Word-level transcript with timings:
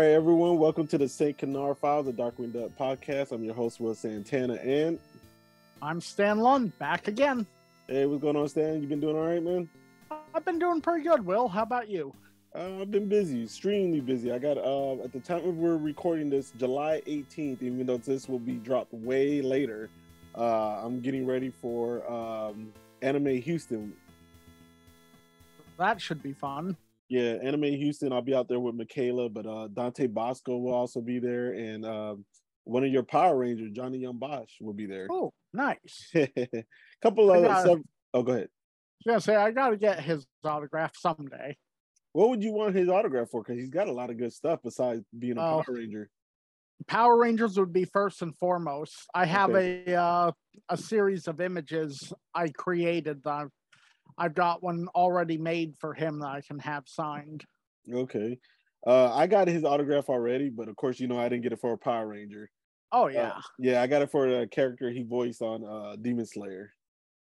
right, 0.00 0.12
everyone. 0.12 0.56
Welcome 0.56 0.86
to 0.86 0.96
the 0.96 1.06
St. 1.06 1.36
Canard 1.36 1.76
Files, 1.76 2.06
the 2.06 2.12
Darkwing 2.12 2.54
Duck 2.54 2.70
podcast. 2.78 3.32
I'm 3.32 3.44
your 3.44 3.52
host, 3.52 3.80
Will 3.80 3.94
Santana, 3.94 4.54
and 4.54 4.98
I'm 5.82 6.00
Stan 6.00 6.38
Lund, 6.38 6.76
back 6.78 7.06
again. 7.06 7.46
Hey, 7.86 8.06
what's 8.06 8.22
going 8.22 8.34
on, 8.34 8.48
Stan? 8.48 8.80
You 8.80 8.88
been 8.88 9.00
doing 9.00 9.14
all 9.14 9.26
right, 9.26 9.42
man? 9.42 9.68
I've 10.34 10.42
been 10.46 10.58
doing 10.58 10.80
pretty 10.80 11.06
good, 11.06 11.26
Will. 11.26 11.48
How 11.48 11.64
about 11.64 11.90
you? 11.90 12.14
Uh, 12.54 12.80
I've 12.80 12.90
been 12.90 13.10
busy, 13.10 13.42
extremely 13.42 14.00
busy. 14.00 14.32
I 14.32 14.38
got 14.38 14.56
uh, 14.56 14.94
at 15.04 15.12
the 15.12 15.20
time 15.20 15.58
we're 15.58 15.76
recording 15.76 16.30
this, 16.30 16.50
July 16.58 17.02
18th. 17.06 17.62
Even 17.62 17.84
though 17.84 17.98
this 17.98 18.26
will 18.26 18.38
be 18.38 18.54
dropped 18.54 18.94
way 18.94 19.42
later, 19.42 19.90
uh, 20.34 20.80
I'm 20.82 21.02
getting 21.02 21.26
ready 21.26 21.52
for 21.60 22.10
um, 22.10 22.72
Anime 23.02 23.36
Houston. 23.42 23.92
That 25.76 26.00
should 26.00 26.22
be 26.22 26.32
fun. 26.32 26.78
Yeah, 27.10 27.38
Anime 27.42 27.64
Houston. 27.64 28.12
I'll 28.12 28.22
be 28.22 28.36
out 28.36 28.48
there 28.48 28.60
with 28.60 28.76
Michaela, 28.76 29.28
but 29.28 29.44
uh, 29.44 29.66
Dante 29.74 30.06
Basco 30.06 30.56
will 30.56 30.72
also 30.72 31.00
be 31.00 31.18
there, 31.18 31.52
and 31.54 31.84
um, 31.84 32.24
one 32.62 32.84
of 32.84 32.92
your 32.92 33.02
Power 33.02 33.36
Rangers, 33.36 33.72
Johnny 33.72 33.98
Yong 33.98 34.18
Bosch, 34.18 34.52
will 34.60 34.72
be 34.72 34.86
there. 34.86 35.08
Oh, 35.10 35.32
nice. 35.52 36.12
Couple 37.02 37.32
of 37.32 37.42
got, 37.42 37.66
some, 37.66 37.82
oh, 38.14 38.22
go 38.22 38.32
ahead. 38.32 38.44
I 38.44 38.46
was 38.46 39.06
gonna 39.06 39.20
say 39.22 39.34
I 39.34 39.50
got 39.50 39.70
to 39.70 39.76
get 39.76 40.00
his 40.00 40.24
autograph 40.44 40.92
someday. 40.96 41.56
What 42.12 42.30
would 42.30 42.44
you 42.44 42.52
want 42.52 42.76
his 42.76 42.88
autograph 42.88 43.30
for? 43.30 43.42
Because 43.42 43.58
he's 43.58 43.70
got 43.70 43.88
a 43.88 43.92
lot 43.92 44.10
of 44.10 44.16
good 44.16 44.32
stuff 44.32 44.60
besides 44.62 45.04
being 45.18 45.36
a 45.36 45.40
oh, 45.40 45.62
Power 45.66 45.74
Ranger. 45.74 46.10
Power 46.86 47.18
Rangers 47.18 47.58
would 47.58 47.72
be 47.72 47.86
first 47.86 48.22
and 48.22 48.36
foremost. 48.38 48.94
I 49.14 49.26
have 49.26 49.50
okay. 49.50 49.82
a 49.88 50.00
uh, 50.00 50.32
a 50.68 50.76
series 50.76 51.26
of 51.26 51.40
images 51.40 52.12
I 52.34 52.48
created. 52.48 53.24
That 53.24 53.48
I've 54.20 54.34
got 54.34 54.62
one 54.62 54.86
already 54.94 55.38
made 55.38 55.76
for 55.78 55.94
him 55.94 56.20
that 56.20 56.28
I 56.28 56.42
can 56.42 56.58
have 56.58 56.84
signed. 56.86 57.42
Okay. 57.90 58.38
Uh, 58.86 59.12
I 59.14 59.26
got 59.26 59.48
his 59.48 59.64
autograph 59.64 60.10
already, 60.10 60.50
but 60.50 60.68
of 60.68 60.76
course, 60.76 61.00
you 61.00 61.08
know, 61.08 61.18
I 61.18 61.30
didn't 61.30 61.42
get 61.42 61.54
it 61.54 61.60
for 61.60 61.72
a 61.72 61.78
Power 61.78 62.06
Ranger. 62.06 62.50
Oh 62.92 63.08
yeah. 63.08 63.28
Uh, 63.28 63.40
yeah, 63.58 63.82
I 63.82 63.86
got 63.86 64.02
it 64.02 64.10
for 64.10 64.42
a 64.42 64.46
character 64.46 64.90
he 64.90 65.02
voiced 65.04 65.40
on 65.40 65.64
uh 65.64 65.96
Demon 65.96 66.26
Slayer. 66.26 66.72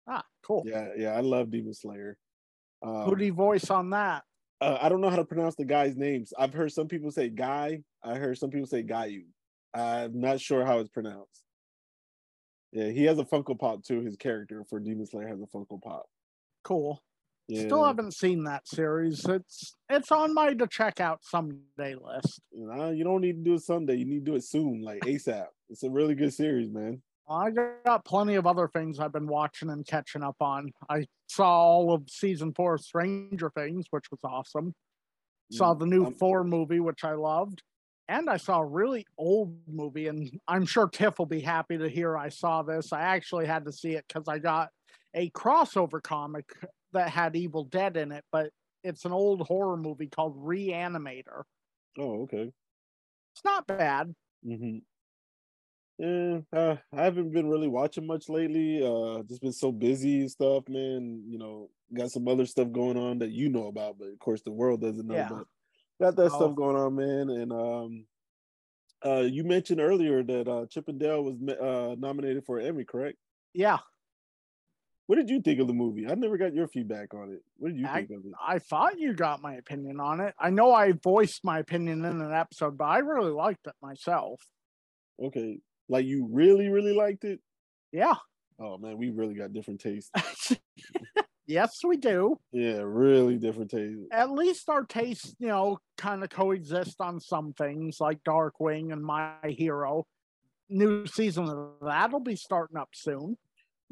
Ah, 0.08 0.23
cool. 0.45 0.64
Yeah, 0.67 0.89
yeah, 0.95 1.16
I 1.16 1.21
love 1.21 1.49
Demon 1.49 1.73
Slayer. 1.73 2.17
Um, 2.83 3.05
Who 3.05 3.16
did 3.16 3.23
he 3.23 3.30
voice 3.31 3.71
on 3.71 3.89
that? 3.91 4.23
Uh, 4.61 4.77
I 4.80 4.89
don't 4.89 5.02
know 5.02 5.09
how 5.09 5.16
to 5.16 5.25
pronounce 5.25 5.55
the 5.55 5.66
guy's 5.66 5.95
names. 5.95 6.31
I've 6.38 6.53
heard 6.53 6.71
some 6.71 6.88
people 6.88 7.11
say 7.11 7.30
Guy. 7.30 7.81
I 8.03 8.16
heard 8.16 8.38
some 8.38 8.49
people 8.49 8.67
say 8.67 8.83
Gayu. 8.83 9.23
I'm 9.73 10.19
not 10.19 10.39
sure 10.39 10.66
how 10.66 10.80
it's 10.80 10.89
pronounced. 10.89 11.44
Yeah, 12.71 12.89
he 12.89 13.03
has 13.05 13.17
a 13.17 13.25
Funko 13.25 13.58
Pop 13.58 13.83
too. 13.83 14.02
His 14.02 14.16
character 14.16 14.64
for 14.69 14.80
Demon 14.80 15.08
Slayer 15.08 15.27
has 15.27 15.41
a 15.41 15.45
Funko 15.45 15.81
Pop. 15.81 16.05
Cool. 16.64 17.02
Yeah. 17.47 17.64
Still 17.64 17.83
haven't 17.83 18.14
seen 18.14 18.45
that 18.45 18.67
series. 18.67 19.25
It's 19.25 19.75
it's 19.89 20.11
on 20.11 20.33
my 20.33 20.53
to 20.53 20.67
check 20.67 21.02
out 21.02 21.20
someday 21.23 21.95
list. 21.95 22.42
You, 22.52 22.67
know, 22.67 22.92
you 22.92 23.03
don't 23.03 23.22
need 23.22 23.44
to 23.44 23.44
do 23.44 23.55
it 23.55 23.64
someday. 23.64 23.95
You 23.95 24.05
need 24.05 24.25
to 24.25 24.31
do 24.31 24.36
it 24.36 24.44
soon, 24.44 24.81
like 24.81 25.02
ASAP. 25.02 25.47
it's 25.70 25.83
a 25.83 25.89
really 25.89 26.16
good 26.16 26.33
series, 26.33 26.70
man. 26.70 27.02
I 27.30 27.52
got 27.86 28.05
plenty 28.05 28.36
of 28.36 28.45
other 28.45 28.67
things 28.67 29.00
I've 29.00 29.14
been 29.14 29.28
watching 29.28 29.70
and 29.70 29.86
catching 29.86 30.23
up 30.23 30.38
on. 30.42 30.72
I 30.89 31.05
saw 31.28 31.50
all 31.50 31.94
of 31.94 32.09
season 32.09 32.54
four 32.54 32.76
of 32.76 32.82
Stranger 32.82 33.49
Things, 33.49 33.86
which 33.92 34.10
was 34.11 34.20
awesome. 34.23 34.73
Saw 35.52 35.73
mm, 35.73 35.80
the 35.80 35.86
new 35.86 36.11
Thor 36.11 36.43
movie, 36.43 36.80
which 36.80 37.04
I 37.04 37.14
loved. 37.14 37.61
And 38.10 38.30
I 38.30 38.36
saw 38.37 38.60
a 38.60 38.66
really 38.66 39.05
old 39.17 39.55
movie, 39.67 40.08
and 40.08 40.30
I'm 40.48 40.66
sure 40.66 40.89
Tiff 40.89 41.17
will 41.17 41.26
be 41.26 41.39
happy 41.39 41.77
to 41.77 41.87
hear 41.87 42.17
I 42.17 42.27
saw 42.27 42.61
this. 42.61 42.92
I 42.92 43.02
actually 43.02 43.45
had 43.45 43.64
to 43.66 43.71
see 43.71 43.92
it 43.92 44.04
because 44.08 44.27
I 44.27 44.39
got 44.39 44.70
a 45.13 45.29
crossover 45.31 46.01
comic 46.01 46.45
that 46.93 47.09
had 47.09 47.35
Evil 47.35 47.63
Dead 47.65 47.97
in 47.97 48.11
it, 48.11 48.23
but 48.31 48.51
it's 48.83 49.05
an 49.05 49.11
old 49.11 49.41
horror 49.41 49.77
movie 49.77 50.07
called 50.07 50.37
Reanimator. 50.37 51.43
Oh, 51.97 52.23
okay. 52.23 52.51
It's 53.33 53.45
not 53.45 53.67
bad. 53.67 54.13
Mm-hmm. 54.45 54.77
Yeah, 55.99 56.39
uh, 56.51 56.75
I 56.91 57.03
haven't 57.03 57.31
been 57.31 57.47
really 57.47 57.67
watching 57.67 58.07
much 58.07 58.27
lately. 58.27 58.83
Uh, 58.83 59.21
just 59.23 59.41
been 59.41 59.53
so 59.53 59.71
busy 59.71 60.21
and 60.21 60.31
stuff, 60.31 60.67
man. 60.67 61.23
You 61.27 61.37
know, 61.37 61.69
got 61.93 62.11
some 62.11 62.27
other 62.27 62.45
stuff 62.45 62.71
going 62.71 62.97
on 62.97 63.19
that 63.19 63.30
you 63.30 63.49
know 63.49 63.67
about, 63.67 63.99
but 63.99 64.07
of 64.07 64.19
course 64.19 64.41
the 64.41 64.51
world 64.51 64.81
doesn't 64.81 65.05
know. 65.05 65.15
Yeah. 65.15 65.30
But 65.30 65.45
got 66.01 66.15
that 66.15 66.31
oh. 66.33 66.35
stuff 66.35 66.55
going 66.55 66.75
on, 66.75 66.95
man. 66.95 67.30
And 67.30 67.51
um, 67.51 68.05
uh, 69.05 69.21
you 69.21 69.43
mentioned 69.43 69.80
earlier 69.80 70.23
that 70.23 70.47
uh, 70.47 70.65
Chip 70.65 70.87
and 70.87 70.99
Dale 70.99 71.23
was 71.23 71.35
uh, 71.59 71.95
nominated 71.97 72.43
for 72.45 72.57
an 72.57 72.65
Emmy, 72.65 72.85
correct? 72.85 73.17
Yeah. 73.53 73.77
What 75.08 75.17
did 75.17 75.30
you 75.30 75.41
think 75.41 75.59
of 75.59 75.67
the 75.67 75.73
movie? 75.73 76.08
I 76.08 76.15
never 76.15 76.37
got 76.37 76.53
your 76.53 76.67
feedback 76.67 77.14
on 77.14 77.30
it. 77.31 77.43
What 77.58 77.69
did 77.69 77.80
you 77.80 77.87
I, 77.87 77.95
think 77.95 78.11
of 78.11 78.25
it? 78.25 78.31
I 78.41 78.59
thought 78.59 78.99
you 78.99 79.14
got 79.14 79.41
my 79.41 79.55
opinion 79.55 79.99
on 79.99 80.21
it. 80.21 80.33
I 80.39 80.49
know 80.49 80.73
I 80.73 80.93
voiced 80.93 81.43
my 81.43 81.59
opinion 81.59 82.05
in 82.05 82.21
an 82.21 82.33
episode, 82.33 82.77
but 82.77 82.86
I 82.86 82.99
really 82.99 83.31
liked 83.31 83.67
it 83.67 83.73
myself. 83.81 84.42
Okay. 85.21 85.59
Like 85.89 86.05
you 86.05 86.27
really, 86.31 86.69
really 86.69 86.95
liked 86.95 87.25
it? 87.25 87.39
Yeah. 87.92 88.15
Oh 88.59 88.77
man, 88.77 88.97
we 88.97 89.09
really 89.09 89.33
got 89.33 89.52
different 89.52 89.81
tastes. 89.81 90.09
yes, 91.47 91.80
we 91.83 91.97
do. 91.97 92.39
Yeah, 92.53 92.81
really 92.83 93.37
different 93.37 93.71
tastes. 93.71 94.08
At 94.11 94.31
least 94.31 94.69
our 94.69 94.83
tastes, 94.86 95.36
you 95.37 95.47
know, 95.47 95.80
kind 95.97 96.23
of 96.23 96.30
coexist 96.30 97.02
on 97.02 97.19
some 97.19 97.52
things 97.53 97.97
like 97.99 98.23
Darkwing 98.23 98.93
and 98.93 99.03
My 99.03 99.33
Hero. 99.43 100.05
New 100.69 101.05
season 101.08 101.49
of 101.49 101.73
that'll 101.81 102.21
be 102.21 102.37
starting 102.37 102.77
up 102.77 102.89
soon. 102.93 103.37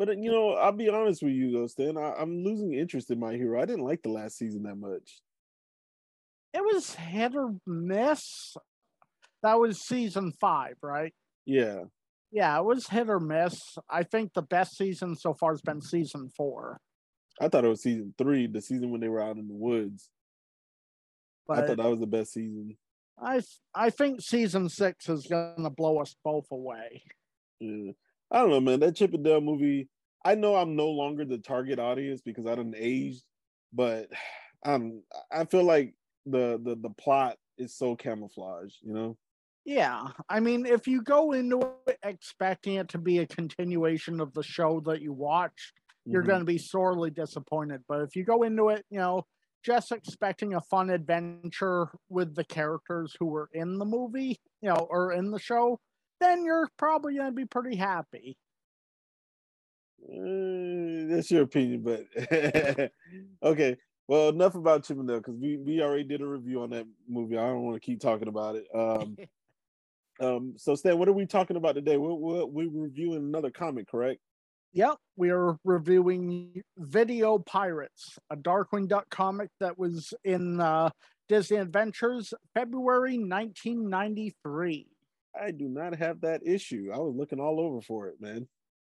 But 0.02 0.10
uh, 0.10 0.14
you 0.14 0.32
know, 0.32 0.54
I'll 0.54 0.72
be 0.72 0.90
honest 0.90 1.22
with 1.22 1.34
you 1.34 1.52
though, 1.52 1.68
Stan. 1.68 1.96
I, 1.96 2.20
am 2.20 2.44
losing 2.44 2.74
interest 2.74 3.12
in 3.12 3.20
my 3.20 3.34
hero. 3.34 3.62
I 3.62 3.66
didn't 3.66 3.86
like 3.86 4.02
the 4.02 4.10
last 4.10 4.36
season 4.36 4.64
that 4.64 4.74
much. 4.74 5.22
It 6.56 6.64
was 6.64 6.96
hit 6.96 7.36
or 7.36 7.54
miss. 7.68 8.58
That 9.44 9.60
was 9.60 9.80
season 9.80 10.34
five, 10.42 10.78
right? 10.82 11.14
Yeah. 11.46 11.84
Yeah, 12.32 12.58
it 12.58 12.66
was 12.66 12.88
hit 12.88 13.12
or 13.12 13.20
miss. 13.20 13.78
I 13.92 14.02
think 14.02 14.34
the 14.34 14.42
best 14.42 14.76
season 14.76 15.16
so 15.16 15.36
far 15.36 15.52
has 15.52 15.62
been 15.62 15.82
season 15.82 16.32
four. 16.36 16.80
I 17.40 17.48
thought 17.48 17.66
it 17.66 17.70
was 17.70 17.84
season 17.84 18.16
three, 18.18 18.48
the 18.48 18.60
season 18.60 18.90
when 18.90 19.02
they 19.02 19.08
were 19.08 19.22
out 19.22 19.38
in 19.38 19.48
the 19.48 19.54
woods. 19.54 20.10
But 21.48 21.60
I 21.60 21.68
thought 21.68 21.78
that 21.78 21.92
was 21.92 22.00
the 22.00 22.08
best 22.08 22.34
season. 22.34 22.76
I 23.22 23.42
I 23.76 23.92
think 23.92 24.22
season 24.22 24.68
six 24.68 25.08
is 25.10 25.28
gonna 25.28 25.70
blow 25.70 26.00
us 26.00 26.16
both 26.24 26.48
away. 26.50 27.04
Yeah. 27.60 27.92
I 28.32 28.40
don't 28.40 28.50
know, 28.50 28.62
man. 28.62 28.80
That 28.80 28.96
Chip 28.96 29.14
and 29.14 29.24
Dale 29.24 29.42
movie. 29.42 29.90
I 30.24 30.36
know 30.36 30.56
I'm 30.56 30.76
no 30.76 30.90
longer 30.90 31.26
the 31.26 31.40
target 31.40 31.80
audience 31.80 32.22
because 32.22 32.46
I 32.46 32.56
didn't 32.56 32.76
age, 32.78 33.22
but 33.74 34.08
um, 34.66 35.04
I 35.32 35.46
feel 35.46 35.64
like 35.64 35.94
the 36.26 36.60
the 36.64 36.76
the 36.76 36.92
plot 36.92 37.38
is 37.58 37.76
so 37.76 37.96
camouflaged, 37.96 38.78
you 38.82 38.94
know. 38.94 39.18
Yeah, 39.64 40.08
I 40.28 40.40
mean, 40.40 40.66
if 40.66 40.88
you 40.88 41.04
go 41.04 41.34
into 41.34 41.60
it 41.86 42.00
expecting 42.04 42.76
it 42.76 42.88
to 42.90 42.98
be 42.98 43.20
a 43.20 43.28
continuation 43.28 44.20
of 44.20 44.34
the 44.34 44.42
show 44.42 44.80
that 44.86 45.02
you 45.02 45.14
watched, 45.14 45.74
mm-hmm. 45.76 46.14
you're 46.14 46.24
going 46.24 46.40
to 46.40 46.46
be 46.46 46.58
sorely 46.58 47.12
disappointed. 47.12 47.82
But 47.88 48.02
if 48.02 48.16
you 48.16 48.24
go 48.24 48.42
into 48.42 48.70
it, 48.70 48.86
you 48.90 48.98
know, 48.98 49.26
just 49.64 49.92
expecting 49.92 50.56
a 50.56 50.62
fun 50.62 50.90
adventure 50.90 51.90
with 52.10 52.34
the 52.34 52.44
characters 52.44 53.16
who 53.20 53.28
were 53.28 53.50
in 53.54 53.78
the 53.78 53.86
movie, 53.86 54.40
you 54.62 54.70
know, 54.70 54.88
or 54.90 55.12
in 55.12 55.30
the 55.30 55.40
show, 55.40 55.80
then 56.22 56.46
you're 56.46 56.70
probably 56.78 57.16
going 57.16 57.28
to 57.28 57.32
be 57.32 57.46
pretty 57.46 57.76
happy. 57.76 58.38
Uh, 60.04 61.08
that's 61.10 61.30
your 61.30 61.44
opinion, 61.44 61.84
but 61.84 62.92
okay. 63.44 63.78
Well, 64.08 64.30
enough 64.30 64.56
about 64.56 64.84
Chip 64.84 64.98
and 64.98 65.08
Dale 65.08 65.18
because 65.18 65.36
we 65.36 65.58
we 65.58 65.82
already 65.82 66.04
did 66.04 66.22
a 66.22 66.26
review 66.26 66.62
on 66.64 66.72
that 66.72 66.86
movie. 67.08 67.38
I 67.38 67.48
don't 67.48 67.64
want 67.64 67.76
to 67.76 67.86
keep 67.86 68.00
talking 68.00 68.28
about 68.28 68.56
it. 68.56 68.66
Um, 68.74 69.16
um. 70.20 70.54
So, 70.58 70.76
Stan, 70.76 70.98
what 70.98 71.08
are 71.08 71.14
we 71.14 71.26
talking 71.26 71.56
about 71.56 71.76
today? 71.76 71.98
We're, 71.98 72.14
we're, 72.14 72.46
we're 72.46 72.70
reviewing 72.70 73.20
another 73.20 73.52
comic, 73.52 73.88
correct? 73.88 74.20
Yep, 74.74 74.98
we 75.18 75.32
are 75.32 75.58
reviewing 75.66 76.62
Video 76.78 77.38
Pirates, 77.40 78.18
a 78.30 78.38
Darkwing 78.38 78.88
Duck 78.88 79.06
comic 79.10 79.50
that 79.60 79.78
was 79.78 80.14
in 80.24 80.62
uh, 80.62 80.90
Disney 81.28 81.58
Adventures, 81.58 82.34
February 82.54 83.18
1993. 83.18 84.88
I 85.40 85.52
do 85.52 85.68
not 85.68 85.96
have 85.96 86.22
that 86.22 86.42
issue. 86.46 86.92
I 86.94 86.98
was 86.98 87.16
looking 87.16 87.40
all 87.40 87.60
over 87.60 87.82
for 87.82 88.08
it, 88.08 88.16
man. 88.20 88.48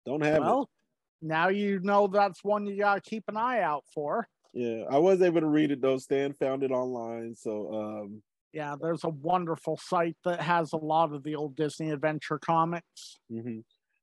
Don't 0.05 0.23
have 0.23 0.39
well, 0.39 0.63
it. 0.63 1.27
Now 1.27 1.47
you 1.49 1.79
know 1.81 2.07
that's 2.07 2.43
one 2.43 2.65
you 2.65 2.77
gotta 2.77 3.01
keep 3.01 3.23
an 3.27 3.37
eye 3.37 3.61
out 3.61 3.85
for. 3.93 4.27
Yeah, 4.53 4.83
I 4.89 4.97
was 4.97 5.21
able 5.21 5.41
to 5.41 5.47
read 5.47 5.71
it 5.71 5.81
though. 5.81 5.97
Stan 5.97 6.33
found 6.33 6.63
it 6.63 6.71
online, 6.71 7.35
so 7.35 7.73
um 7.73 8.21
yeah, 8.53 8.75
there's 8.79 9.03
a 9.03 9.09
wonderful 9.09 9.77
site 9.77 10.15
that 10.25 10.39
has 10.39 10.73
a 10.73 10.77
lot 10.77 11.11
of 11.11 11.23
the 11.23 11.35
old 11.35 11.55
Disney 11.55 11.89
Adventure 11.89 12.37
comics. 12.37 13.19
Mm-hmm. 13.31 13.59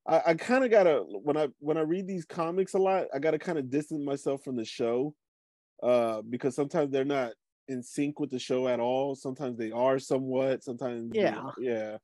I, 0.08 0.22
I 0.26 0.34
kind 0.34 0.64
of 0.64 0.70
gotta 0.70 1.04
when 1.22 1.36
I 1.36 1.48
when 1.58 1.76
I 1.76 1.82
read 1.82 2.06
these 2.06 2.24
comics 2.24 2.74
a 2.74 2.78
lot, 2.78 3.06
I 3.14 3.18
gotta 3.18 3.38
kind 3.38 3.58
of 3.58 3.70
distance 3.70 4.04
myself 4.04 4.42
from 4.42 4.56
the 4.56 4.64
show, 4.64 5.14
uh, 5.82 6.22
because 6.22 6.54
sometimes 6.54 6.90
they're 6.90 7.04
not 7.04 7.32
in 7.68 7.82
sync 7.82 8.18
with 8.18 8.30
the 8.30 8.38
show 8.38 8.66
at 8.66 8.80
all. 8.80 9.14
Sometimes 9.14 9.56
they 9.56 9.70
are 9.70 9.98
somewhat. 9.98 10.64
Sometimes 10.64 11.12
yeah, 11.14 11.50
yeah. 11.58 11.98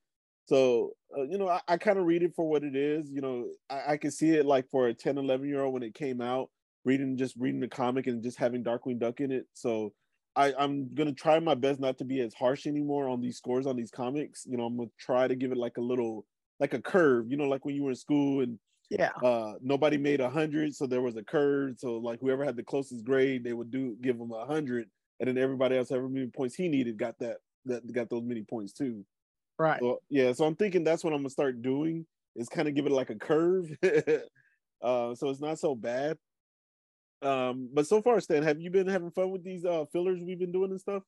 So, 0.47 0.93
uh, 1.17 1.23
you 1.23 1.39
know, 1.39 1.49
I, 1.49 1.61
I 1.69 1.77
kind 1.77 1.99
of 1.99 2.07
read 2.07 2.23
it 2.23 2.35
for 2.35 2.49
what 2.49 2.65
it 2.65 2.77
is. 2.77 3.11
You 3.11 3.21
know, 3.21 3.49
I, 3.69 3.93
I 3.93 3.97
can 3.97 4.11
see 4.11 4.31
it 4.31 4.47
like 4.47 4.69
for 4.71 4.89
a 4.89 4.95
10, 4.95 5.19
11 5.19 5.49
year 5.49 5.63
old 5.63 5.75
when 5.75 5.83
it 5.83 5.95
came 5.95 6.21
out, 6.21 6.51
reading, 6.85 7.17
just 7.17 7.35
reading 7.37 7.61
the 7.61 7.69
comic 7.69 8.07
and 8.07 8.23
just 8.23 8.39
having 8.39 8.63
Darkwing 8.65 8.99
Duck 8.99 9.21
in 9.21 9.33
it. 9.33 9.47
So 9.55 9.93
I, 10.37 10.53
I'm 10.59 10.95
gonna 10.95 11.13
try 11.13 11.41
my 11.41 11.55
best 11.55 11.81
not 11.81 11.99
to 11.99 12.05
be 12.05 12.21
as 12.21 12.35
harsh 12.35 12.67
anymore 12.67 13.09
on 13.09 13.21
these 13.21 13.39
scores 13.39 13.67
on 13.67 13.77
these 13.77 13.91
comics. 13.91 14.45
You 14.47 14.57
know, 14.57 14.65
I'm 14.67 14.77
gonna 14.77 14.91
try 14.99 15.27
to 15.27 15.35
give 15.35 15.51
it 15.51 15.59
like 15.59 15.79
a 15.79 15.83
little 15.83 16.27
like 16.61 16.75
a 16.75 16.81
curve, 16.81 17.27
you 17.31 17.37
know, 17.37 17.45
like 17.49 17.65
when 17.65 17.75
you 17.75 17.85
were 17.85 17.91
in 17.91 17.97
school 17.97 18.41
and 18.43 18.59
yeah, 18.91 19.11
uh 19.25 19.55
nobody 19.63 19.97
made 19.97 20.21
a 20.21 20.31
hundred, 20.31 20.75
so 20.75 20.87
there 20.87 21.03
was 21.03 21.17
a 21.17 21.25
curve. 21.25 21.77
So 21.79 21.97
like 21.97 22.21
whoever 22.21 22.45
had 22.45 22.57
the 22.57 22.63
closest 22.63 23.05
grade, 23.05 23.43
they 23.45 23.53
would 23.55 23.71
do 23.71 23.97
give 24.01 24.19
them 24.19 24.31
a 24.31 24.47
hundred, 24.47 24.89
and 25.19 25.29
then 25.29 25.39
everybody 25.39 25.77
else, 25.77 25.89
however 25.89 26.09
many 26.09 26.27
points 26.29 26.55
he 26.55 26.69
needed, 26.69 26.99
got 26.99 27.19
that 27.21 27.39
that 27.65 27.91
got 27.93 28.11
those 28.11 28.23
many 28.23 28.43
points 28.43 28.73
too. 28.73 29.05
Right. 29.59 29.81
So, 29.81 30.01
yeah, 30.09 30.33
so 30.33 30.45
I'm 30.45 30.57
thinking 30.57 30.85
that's 30.85 31.03
what 31.03 31.13
I'm 31.13 31.21
gonna 31.21 31.31
start 31.31 31.63
doing 31.63 32.07
is 32.35 32.49
kind 32.49 32.69
of 32.69 32.75
give 32.75 32.87
it 32.87 32.93
like 32.93 33.11
a 33.11 33.15
curve. 33.15 33.71
uh, 33.83 35.15
so 35.15 35.31
it's 35.31 35.41
not 35.41 35.59
so 35.59 35.75
bad. 35.75 36.19
Um, 37.23 37.71
but 37.73 37.87
so 37.87 38.03
far, 38.03 38.21
Stan, 38.21 38.43
have 38.43 38.61
you 38.61 38.71
been 38.71 38.87
having 38.87 39.11
fun 39.11 39.31
with 39.31 39.43
these 39.43 39.65
uh 39.65 39.85
fillers 39.93 40.23
we've 40.23 40.39
been 40.39 40.53
doing 40.53 40.71
and 40.71 40.81
stuff? 40.81 41.03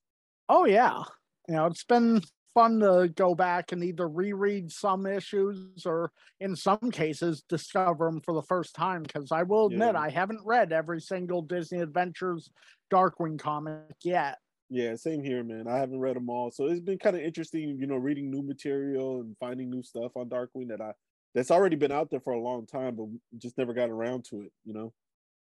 Oh 0.49 0.65
yeah. 0.65 1.03
You 1.49 1.55
know, 1.55 1.67
it's 1.67 1.85
been 1.85 2.23
fun 2.55 2.81
to 2.81 3.09
go 3.15 3.35
back 3.35 3.73
and 3.73 3.85
either 3.85 4.09
reread 4.09 4.73
some 4.73 5.07
issues 5.07 5.87
or 5.87 6.11
in 6.41 6.57
some 6.57 6.91
cases 6.91 7.45
discover 7.49 8.07
them 8.07 8.21
for 8.21 8.35
the 8.35 8.43
first 8.43 8.75
time 8.75 9.03
because 9.03 9.31
i 9.31 9.43
will 9.43 9.67
admit 9.67 9.95
yeah. 9.95 10.01
i 10.01 10.09
haven't 10.09 10.41
read 10.45 10.73
every 10.73 11.01
single 11.01 11.43
disney 11.43 11.79
adventures 11.79 12.51
darkwing 12.93 13.39
comic 13.39 13.95
yet 14.03 14.39
yeah 14.71 14.95
same 14.97 15.23
here 15.23 15.43
man. 15.43 15.67
I 15.69 15.79
haven't 15.79 16.01
read 16.01 16.17
them 16.17 16.31
all. 16.31 16.51
So 16.51 16.67
it's 16.67 16.81
been 16.81 16.99
kind 16.99 17.17
of 17.17 17.23
interesting 17.23 17.79
you 17.81 17.87
know 17.87 17.97
reading 17.97 18.31
new 18.31 18.43
material 18.43 19.21
and 19.21 19.37
finding 19.39 19.71
new 19.71 19.83
stuff 19.83 20.17
on 20.17 20.29
darkwing 20.29 20.69
that 20.69 20.81
i 20.81 20.93
that's 21.35 21.51
already 21.51 21.77
been 21.77 21.93
out 21.93 22.11
there 22.11 22.21
for 22.21 22.33
a 22.33 22.41
long 22.41 22.67
time 22.67 22.97
but 22.97 23.07
just 23.39 23.59
never 23.59 23.75
got 23.75 23.91
around 23.91 24.25
to 24.25 24.43
it 24.43 24.53
you 24.65 24.73
know? 24.73 24.93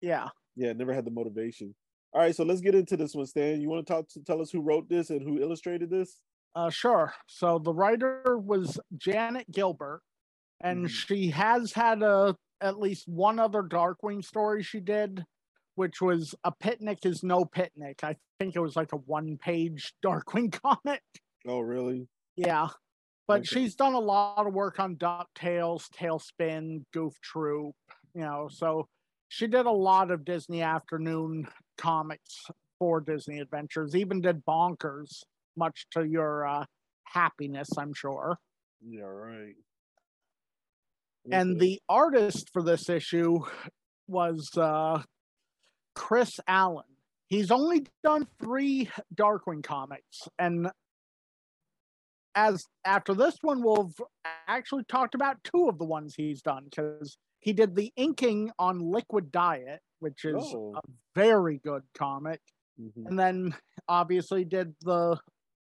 Yeah. 0.01 0.29
Yeah 0.55 0.73
never 0.73 0.93
had 0.93 1.05
the 1.05 1.11
motivation. 1.11 1.73
All 2.13 2.21
right 2.21 2.35
so 2.35 2.43
let's 2.43 2.61
get 2.61 2.75
into 2.75 2.97
this 2.97 3.15
one 3.15 3.25
stan. 3.25 3.61
You 3.61 3.69
want 3.69 3.85
to 3.85 3.93
talk 3.93 4.07
to 4.09 4.23
tell 4.23 4.41
us 4.41 4.51
who 4.51 4.61
wrote 4.61 4.89
this 4.89 5.09
and 5.09 5.21
who 5.21 5.41
illustrated 5.41 5.89
this? 5.89 6.19
Uh, 6.55 6.69
sure. 6.69 7.13
So 7.27 7.59
the 7.59 7.73
writer 7.73 8.37
was 8.37 8.79
Janet 8.97 9.49
Gilbert, 9.51 10.01
and 10.59 10.85
mm 10.85 10.89
she 10.89 11.29
has 11.29 11.71
had 11.71 12.03
a 12.03 12.35
at 12.59 12.79
least 12.79 13.07
one 13.07 13.39
other 13.39 13.63
Darkwing 13.63 14.23
story 14.23 14.61
she 14.61 14.79
did, 14.79 15.23
which 15.75 16.01
was 16.01 16.35
a 16.43 16.51
picnic 16.51 16.99
is 17.05 17.23
no 17.23 17.45
picnic. 17.45 17.99
I 18.03 18.15
think 18.39 18.55
it 18.55 18.59
was 18.59 18.75
like 18.75 18.93
a 18.93 18.97
one-page 18.97 19.93
Darkwing 20.05 20.51
comic. 20.51 21.01
Oh, 21.47 21.59
really? 21.59 22.07
Yeah. 22.35 22.69
But 23.27 23.41
okay. 23.41 23.45
she's 23.45 23.75
done 23.75 23.93
a 23.93 23.99
lot 23.99 24.45
of 24.45 24.53
work 24.53 24.79
on 24.79 24.95
DuckTales, 24.95 25.85
TaleSpin, 25.97 26.83
Goof 26.93 27.13
Troop, 27.21 27.75
you 28.13 28.21
know, 28.21 28.47
so 28.51 28.87
she 29.29 29.47
did 29.47 29.65
a 29.65 29.71
lot 29.71 30.11
of 30.11 30.25
Disney 30.25 30.61
afternoon 30.61 31.47
comics 31.77 32.45
for 32.79 32.99
Disney 32.99 33.39
Adventures, 33.39 33.95
even 33.95 34.19
did 34.19 34.43
Bonkers 34.43 35.23
much 35.55 35.87
to 35.91 36.03
your 36.03 36.45
uh, 36.45 36.65
happiness, 37.05 37.69
I'm 37.77 37.93
sure. 37.93 38.37
Yeah, 38.85 39.03
right. 39.03 39.55
Okay. 41.27 41.37
And 41.37 41.59
the 41.59 41.79
artist 41.87 42.49
for 42.51 42.63
this 42.63 42.89
issue 42.89 43.39
was 44.07 44.49
uh, 44.57 45.01
Chris 45.95 46.39
Allen. 46.47 46.85
He's 47.27 47.51
only 47.51 47.85
done 48.03 48.27
three 48.41 48.89
Darkwing 49.15 49.63
comics, 49.63 50.27
and 50.37 50.69
as 52.35 52.65
after 52.85 53.13
this 53.13 53.37
one, 53.41 53.63
we've 53.63 54.07
actually 54.47 54.83
talked 54.85 55.15
about 55.15 55.43
two 55.43 55.67
of 55.69 55.77
the 55.77 55.85
ones 55.85 56.13
he's 56.15 56.41
done 56.41 56.65
because 56.65 57.17
he 57.39 57.53
did 57.53 57.75
the 57.75 57.91
inking 57.95 58.51
on 58.59 58.79
Liquid 58.79 59.31
Diet, 59.31 59.79
which 59.99 60.25
is 60.25 60.35
oh. 60.37 60.75
a 60.77 60.81
very 61.15 61.59
good 61.63 61.83
comic, 61.97 62.41
mm-hmm. 62.79 63.07
and 63.07 63.19
then 63.19 63.55
obviously 63.87 64.43
did 64.43 64.73
the 64.81 65.17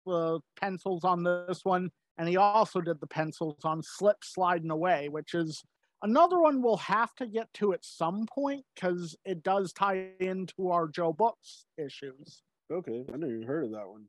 the 0.04 0.40
pencils 0.60 1.04
on 1.04 1.24
this 1.24 1.60
one, 1.64 1.90
and 2.18 2.28
he 2.28 2.36
also 2.36 2.80
did 2.80 3.00
the 3.00 3.06
pencils 3.06 3.58
on 3.64 3.82
Slip 3.82 4.18
Sliding 4.22 4.70
Away, 4.70 5.08
which 5.08 5.34
is 5.34 5.62
another 6.02 6.38
one 6.38 6.62
we'll 6.62 6.76
have 6.78 7.14
to 7.16 7.26
get 7.26 7.52
to 7.54 7.72
at 7.72 7.84
some 7.84 8.26
point 8.26 8.64
because 8.74 9.16
it 9.24 9.42
does 9.42 9.72
tie 9.72 10.10
into 10.20 10.70
our 10.70 10.88
Joe 10.88 11.12
Books 11.12 11.66
issues. 11.78 12.42
Okay, 12.72 13.04
I 13.12 13.16
never 13.16 13.34
even 13.34 13.46
heard 13.46 13.64
of 13.64 13.72
that 13.72 13.88
one. 13.88 14.04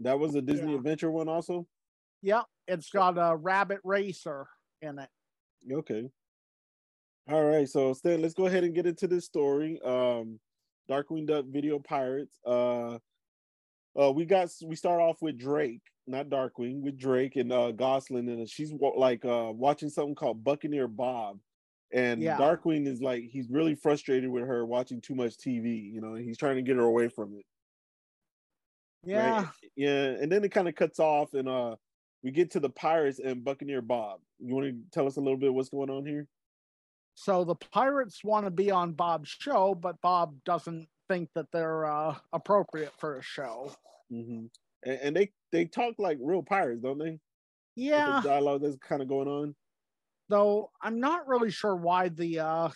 That 0.00 0.18
was 0.18 0.34
a 0.34 0.42
Disney 0.42 0.72
yeah. 0.72 0.78
Adventure 0.78 1.10
one, 1.10 1.28
also. 1.28 1.66
Yep, 2.22 2.44
it's 2.66 2.90
got 2.90 3.16
a 3.18 3.36
Rabbit 3.36 3.80
Racer 3.84 4.48
in 4.82 4.98
it. 4.98 5.08
Okay. 5.72 6.08
All 7.30 7.44
right, 7.44 7.68
so 7.68 7.92
Stan, 7.92 8.22
let's 8.22 8.34
go 8.34 8.46
ahead 8.46 8.64
and 8.64 8.74
get 8.74 8.86
into 8.86 9.06
this 9.06 9.26
story. 9.26 9.78
Um, 9.84 10.40
Darkwing 10.90 11.26
Duck 11.26 11.44
Video 11.48 11.78
Pirates. 11.78 12.38
Uh, 12.44 12.98
uh, 14.00 14.10
we 14.12 14.24
got 14.24 14.48
we 14.64 14.76
start 14.76 15.00
off 15.00 15.20
with 15.20 15.38
Drake, 15.38 15.82
not 16.06 16.28
Darkwing, 16.28 16.82
with 16.82 16.98
Drake 16.98 17.36
and 17.36 17.52
uh, 17.52 17.72
Gosalyn, 17.72 18.28
and 18.28 18.48
she's 18.48 18.72
like 18.96 19.24
uh, 19.24 19.50
watching 19.52 19.88
something 19.88 20.14
called 20.14 20.44
Buccaneer 20.44 20.88
Bob, 20.88 21.38
and 21.92 22.22
yeah. 22.22 22.36
Darkwing 22.36 22.86
is 22.86 23.00
like 23.00 23.24
he's 23.24 23.48
really 23.50 23.74
frustrated 23.74 24.30
with 24.30 24.46
her 24.46 24.64
watching 24.64 25.00
too 25.00 25.14
much 25.14 25.36
TV, 25.36 25.92
you 25.92 26.00
know, 26.00 26.14
and 26.14 26.24
he's 26.24 26.38
trying 26.38 26.56
to 26.56 26.62
get 26.62 26.76
her 26.76 26.82
away 26.82 27.08
from 27.08 27.34
it. 27.34 27.44
Yeah, 29.04 29.42
right? 29.42 29.48
yeah, 29.76 30.04
and 30.20 30.30
then 30.30 30.44
it 30.44 30.52
kind 30.52 30.68
of 30.68 30.74
cuts 30.74 30.98
off, 30.98 31.34
and 31.34 31.48
uh, 31.48 31.76
we 32.22 32.30
get 32.30 32.50
to 32.52 32.60
the 32.60 32.70
pirates 32.70 33.20
and 33.24 33.44
Buccaneer 33.44 33.82
Bob. 33.82 34.20
You 34.38 34.54
want 34.54 34.66
to 34.66 34.76
tell 34.92 35.06
us 35.06 35.16
a 35.16 35.20
little 35.20 35.38
bit 35.38 35.52
what's 35.52 35.70
going 35.70 35.90
on 35.90 36.04
here? 36.04 36.26
So 37.14 37.42
the 37.42 37.56
pirates 37.56 38.22
want 38.22 38.46
to 38.46 38.50
be 38.50 38.70
on 38.70 38.92
Bob's 38.92 39.28
show, 39.28 39.74
but 39.74 40.00
Bob 40.00 40.36
doesn't 40.44 40.88
think 41.08 41.30
that 41.34 41.46
they're 41.52 41.86
uh, 41.86 42.16
appropriate 42.32 42.92
for 42.98 43.18
a 43.18 43.22
show. 43.22 43.72
Mm-hmm. 44.12 44.46
And, 44.84 44.98
and, 45.02 45.16
they 45.16 45.32
they 45.52 45.64
talk 45.64 45.94
like 45.98 46.18
real 46.20 46.42
pirates, 46.42 46.82
don't 46.82 46.98
they? 46.98 47.18
Yeah, 47.76 48.20
the 48.22 48.28
dialogue 48.28 48.62
that's 48.62 48.76
kind 48.76 49.02
of 49.02 49.08
going 49.08 49.28
on. 49.28 49.54
Though 50.28 50.70
I'm 50.82 51.00
not 51.00 51.26
really 51.26 51.50
sure 51.50 51.74
why 51.74 52.10
the 52.10 52.40
uh, 52.40 52.68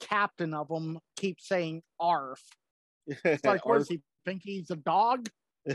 captain 0.00 0.54
of 0.54 0.68
them 0.68 1.00
keeps 1.16 1.48
saying 1.48 1.82
"arf." 1.98 2.40
It's 3.06 3.16
like, 3.44 3.66
what 3.66 3.78
does 3.78 3.88
he 3.88 4.00
think 4.24 4.42
he's 4.42 4.70
a 4.70 4.76
dog? 4.76 5.28
Do 5.66 5.74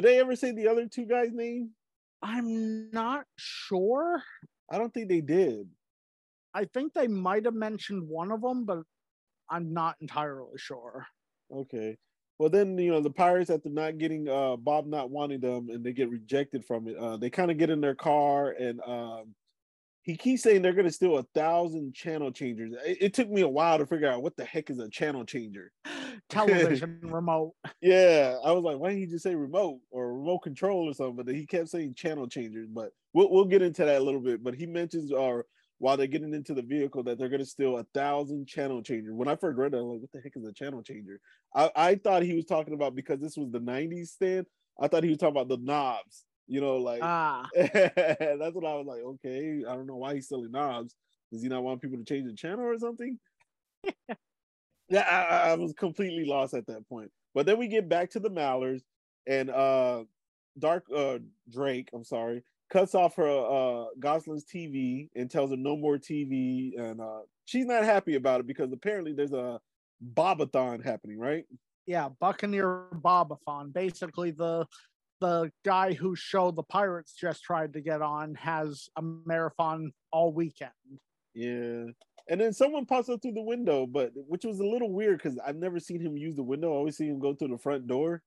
they 0.00 0.20
ever 0.20 0.36
say 0.36 0.52
the 0.52 0.68
other 0.68 0.86
two 0.86 1.04
guys' 1.04 1.32
name? 1.32 1.70
I'm 2.22 2.90
not 2.90 3.24
sure. 3.36 4.22
I 4.70 4.78
don't 4.78 4.94
think 4.94 5.08
they 5.08 5.20
did. 5.20 5.68
I 6.54 6.66
think 6.66 6.94
they 6.94 7.08
might 7.08 7.44
have 7.44 7.54
mentioned 7.54 8.08
one 8.08 8.30
of 8.30 8.40
them, 8.40 8.64
but 8.64 8.82
I'm 9.52 9.72
not 9.72 9.96
entirely 10.00 10.56
sure. 10.56 11.06
Okay. 11.54 11.98
Well, 12.38 12.48
then 12.48 12.78
you 12.78 12.90
know 12.90 13.00
the 13.00 13.10
Pirates 13.10 13.50
after 13.50 13.68
not 13.68 13.98
getting 13.98 14.28
uh 14.28 14.56
Bob 14.56 14.86
not 14.86 15.10
wanting 15.10 15.40
them 15.40 15.68
and 15.68 15.84
they 15.84 15.92
get 15.92 16.10
rejected 16.10 16.64
from 16.64 16.88
it. 16.88 16.96
Uh, 16.96 17.16
they 17.16 17.30
kind 17.30 17.50
of 17.50 17.58
get 17.58 17.70
in 17.70 17.80
their 17.80 17.94
car 17.94 18.50
and 18.50 18.80
um, 18.80 19.34
he 20.02 20.16
keeps 20.16 20.42
saying 20.42 20.62
they're 20.62 20.72
going 20.72 20.86
to 20.86 20.92
steal 20.92 21.18
a 21.18 21.22
thousand 21.34 21.94
channel 21.94 22.32
changers. 22.32 22.72
It, 22.84 22.98
it, 23.00 23.14
took 23.14 23.30
me 23.30 23.42
a 23.42 23.48
while 23.48 23.78
to 23.78 23.86
figure 23.86 24.10
out 24.10 24.22
what 24.22 24.36
the 24.36 24.44
heck 24.44 24.68
is 24.68 24.80
a 24.80 24.88
channel 24.88 25.24
changer. 25.24 25.70
Television 26.28 26.98
remote. 27.04 27.54
Yeah, 27.80 28.36
I 28.44 28.50
was 28.50 28.64
like, 28.64 28.78
why 28.78 28.88
didn't 28.88 29.02
he 29.02 29.06
just 29.06 29.22
say 29.22 29.34
remote 29.34 29.78
or 29.90 30.18
remote 30.18 30.40
control 30.40 30.90
or 30.90 30.94
something? 30.94 31.24
But 31.24 31.34
he 31.34 31.46
kept 31.46 31.68
saying 31.68 31.94
channel 31.94 32.26
changers. 32.26 32.66
But 32.68 32.90
we'll 33.12 33.30
we'll 33.30 33.44
get 33.44 33.62
into 33.62 33.84
that 33.84 34.00
a 34.00 34.04
little 34.04 34.20
bit. 34.20 34.42
But 34.42 34.56
he 34.56 34.66
mentions 34.66 35.12
our 35.12 35.46
while 35.82 35.96
they're 35.96 36.06
getting 36.06 36.32
into 36.32 36.54
the 36.54 36.62
vehicle 36.62 37.02
that 37.02 37.18
they're 37.18 37.28
going 37.28 37.40
to 37.40 37.44
steal 37.44 37.76
a 37.76 37.82
thousand 37.92 38.46
channel 38.46 38.80
changers. 38.84 39.12
When 39.12 39.26
I 39.26 39.34
first 39.34 39.58
read 39.58 39.72
that, 39.72 39.78
I 39.78 39.80
was 39.80 39.94
like, 39.94 40.00
what 40.02 40.12
the 40.12 40.20
heck 40.20 40.36
is 40.36 40.46
a 40.46 40.52
channel 40.52 40.80
changer? 40.80 41.18
I, 41.56 41.70
I 41.74 41.94
thought 41.96 42.22
he 42.22 42.36
was 42.36 42.44
talking 42.44 42.72
about 42.72 42.94
because 42.94 43.18
this 43.18 43.36
was 43.36 43.50
the 43.50 43.58
90s 43.58 44.06
stand, 44.06 44.46
I 44.80 44.86
thought 44.86 45.02
he 45.02 45.08
was 45.08 45.18
talking 45.18 45.34
about 45.34 45.48
the 45.48 45.58
knobs, 45.60 46.24
you 46.46 46.60
know, 46.60 46.76
like 46.76 47.00
ah. 47.02 47.48
that's 47.56 48.54
what 48.54 48.64
I 48.64 48.74
was 48.74 48.86
like, 48.86 49.00
okay, 49.00 49.64
I 49.68 49.74
don't 49.74 49.88
know 49.88 49.96
why 49.96 50.14
he's 50.14 50.28
selling 50.28 50.52
knobs. 50.52 50.94
Does 51.32 51.42
he 51.42 51.48
not 51.48 51.64
want 51.64 51.82
people 51.82 51.98
to 51.98 52.04
change 52.04 52.28
the 52.28 52.36
channel 52.36 52.64
or 52.64 52.78
something? 52.78 53.18
yeah, 54.88 55.00
I, 55.00 55.50
I 55.50 55.54
was 55.56 55.72
completely 55.72 56.26
lost 56.26 56.54
at 56.54 56.68
that 56.68 56.88
point. 56.88 57.10
But 57.34 57.44
then 57.44 57.58
we 57.58 57.66
get 57.66 57.88
back 57.88 58.10
to 58.10 58.20
the 58.20 58.30
Mallards 58.30 58.84
and 59.26 59.50
uh 59.50 60.04
Dark 60.56 60.84
uh 60.94 61.18
Drake, 61.50 61.88
I'm 61.92 62.04
sorry, 62.04 62.44
cuts 62.72 62.94
off 62.94 63.16
her 63.16 63.28
uh 63.28 63.86
Gosalyn's 64.00 64.44
TV 64.44 65.08
and 65.14 65.30
tells 65.30 65.50
her 65.50 65.56
no 65.56 65.76
more 65.76 65.98
TV, 65.98 66.78
and 66.78 67.00
uh 67.00 67.20
she's 67.44 67.66
not 67.66 67.84
happy 67.84 68.14
about 68.14 68.40
it 68.40 68.46
because 68.46 68.72
apparently 68.72 69.12
there's 69.12 69.32
a 69.32 69.60
Bobathon 70.14 70.84
happening, 70.84 71.18
right? 71.18 71.44
Yeah, 71.86 72.08
Buccaneer 72.20 72.86
Bobathon. 72.94 73.72
Basically, 73.72 74.30
the 74.30 74.66
the 75.20 75.52
guy 75.64 75.92
whose 75.92 76.18
show 76.18 76.50
the 76.50 76.64
Pirates 76.64 77.14
just 77.14 77.44
tried 77.44 77.74
to 77.74 77.80
get 77.80 78.02
on 78.02 78.34
has 78.34 78.88
a 78.96 79.02
marathon 79.02 79.92
all 80.10 80.32
weekend. 80.32 80.72
Yeah. 81.34 81.84
And 82.28 82.40
then 82.40 82.52
someone 82.52 82.86
pops 82.86 83.08
up 83.08 83.22
through 83.22 83.32
the 83.32 83.42
window, 83.42 83.86
but 83.86 84.10
which 84.14 84.44
was 84.44 84.58
a 84.58 84.66
little 84.66 84.92
weird 84.92 85.18
because 85.18 85.38
I've 85.44 85.56
never 85.56 85.78
seen 85.78 86.00
him 86.00 86.16
use 86.16 86.36
the 86.36 86.42
window. 86.42 86.72
I 86.72 86.76
always 86.76 86.96
see 86.96 87.06
him 87.06 87.20
go 87.20 87.34
through 87.34 87.48
the 87.48 87.58
front 87.58 87.86
door. 87.86 88.22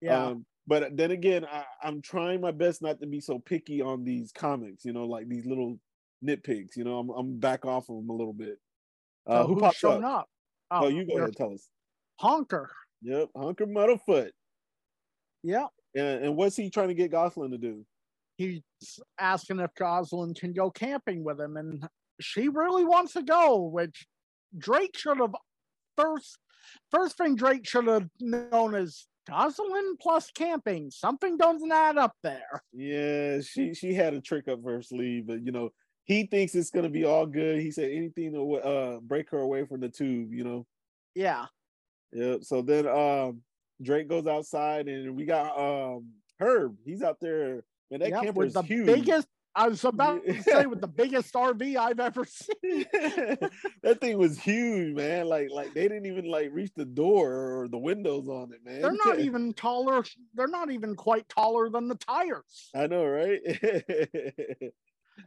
Yeah. 0.00 0.26
Um, 0.26 0.46
but 0.68 0.94
then 0.98 1.12
again, 1.12 1.46
I, 1.50 1.64
am 1.82 2.02
trying 2.02 2.42
my 2.42 2.50
best 2.50 2.82
not 2.82 3.00
to 3.00 3.06
be 3.06 3.20
so 3.20 3.38
picky 3.38 3.80
on 3.80 4.04
these 4.04 4.30
comics, 4.32 4.84
you 4.84 4.92
know, 4.92 5.06
like 5.06 5.26
these 5.26 5.46
little 5.46 5.78
nitpicks. 6.22 6.76
You 6.76 6.84
know, 6.84 6.98
I'm 6.98 7.08
I'm 7.08 7.38
back 7.40 7.64
off 7.64 7.88
of 7.88 7.96
them 7.96 8.10
a 8.10 8.12
little 8.12 8.34
bit. 8.34 8.58
Uh, 9.26 9.46
who 9.46 9.58
popped 9.58 9.82
up? 9.84 10.04
up? 10.04 10.28
Oh, 10.70 10.84
oh, 10.84 10.88
you 10.88 11.06
go 11.06 11.14
ahead, 11.14 11.28
and 11.28 11.36
tell 11.36 11.54
us. 11.54 11.68
Honker. 12.16 12.70
Yep, 13.00 13.30
Honker 13.34 13.66
Muddlefoot. 13.66 14.30
Yep. 15.42 15.68
And, 15.94 16.24
and 16.24 16.36
what's 16.36 16.56
he 16.56 16.68
trying 16.68 16.88
to 16.88 16.94
get 16.94 17.12
Gosalyn 17.12 17.52
to 17.52 17.58
do? 17.58 17.86
He's 18.36 18.60
asking 19.18 19.60
if 19.60 19.70
Gosalyn 19.74 20.38
can 20.38 20.52
go 20.52 20.70
camping 20.70 21.24
with 21.24 21.40
him, 21.40 21.56
and 21.56 21.88
she 22.20 22.48
really 22.48 22.84
wants 22.84 23.14
to 23.14 23.22
go, 23.22 23.62
which 23.62 24.06
Drake 24.58 24.98
should 24.98 25.18
have 25.18 25.34
first 25.96 26.38
first 26.90 27.16
thing 27.16 27.36
Drake 27.36 27.66
should 27.66 27.86
have 27.86 28.08
known 28.20 28.74
is 28.74 29.06
Gosalyn 29.28 29.98
plus 30.00 30.30
camping. 30.30 30.90
Something 30.90 31.36
doesn't 31.36 31.70
add 31.70 31.98
up 31.98 32.16
there. 32.22 32.62
Yeah, 32.72 33.40
she 33.40 33.74
she 33.74 33.94
had 33.94 34.14
a 34.14 34.20
trick 34.20 34.48
up 34.48 34.64
her 34.64 34.82
sleeve, 34.82 35.26
but 35.26 35.44
you 35.44 35.52
know 35.52 35.70
he 36.04 36.24
thinks 36.24 36.54
it's 36.54 36.70
gonna 36.70 36.88
be 36.88 37.04
all 37.04 37.26
good. 37.26 37.60
He 37.60 37.70
said 37.70 37.90
anything 37.90 38.32
to 38.32 38.54
uh, 38.54 39.00
break 39.00 39.30
her 39.30 39.38
away 39.38 39.66
from 39.66 39.80
the 39.80 39.88
tube, 39.88 40.32
you 40.32 40.44
know. 40.44 40.66
Yeah. 41.14 41.46
Yep. 42.12 42.44
So 42.44 42.62
then 42.62 42.88
um, 42.88 43.42
Drake 43.82 44.08
goes 44.08 44.26
outside, 44.26 44.88
and 44.88 45.14
we 45.14 45.26
got 45.26 45.58
um, 45.58 46.06
Herb. 46.40 46.76
He's 46.84 47.02
out 47.02 47.18
there. 47.20 47.64
Man, 47.90 48.00
that 48.00 48.10
yep, 48.10 48.22
camper 48.22 48.44
is 48.44 48.54
the 48.54 48.62
huge. 48.62 48.86
biggest 48.86 49.28
I 49.54 49.68
was 49.68 49.84
about 49.84 50.24
to 50.24 50.42
say 50.42 50.66
with 50.66 50.80
the 50.80 50.86
biggest 51.02 51.34
RV 51.34 51.76
I've 51.76 52.00
ever 52.00 52.24
seen. 52.24 52.86
that 53.82 53.98
thing 54.00 54.18
was 54.18 54.38
huge, 54.38 54.94
man. 54.94 55.26
Like 55.26 55.50
like 55.50 55.74
they 55.74 55.82
didn't 55.82 56.06
even 56.06 56.26
like 56.26 56.50
reach 56.52 56.72
the 56.76 56.84
door 56.84 57.60
or 57.60 57.68
the 57.68 57.78
windows 57.78 58.28
on 58.28 58.52
it, 58.52 58.64
man. 58.64 58.82
They're 58.82 58.92
not 59.04 59.18
even 59.20 59.52
taller. 59.52 60.04
They're 60.34 60.46
not 60.48 60.70
even 60.70 60.94
quite 60.94 61.28
taller 61.28 61.70
than 61.70 61.88
the 61.88 61.96
tires. 61.96 62.70
I 62.74 62.86
know, 62.86 63.04
right? 63.04 63.40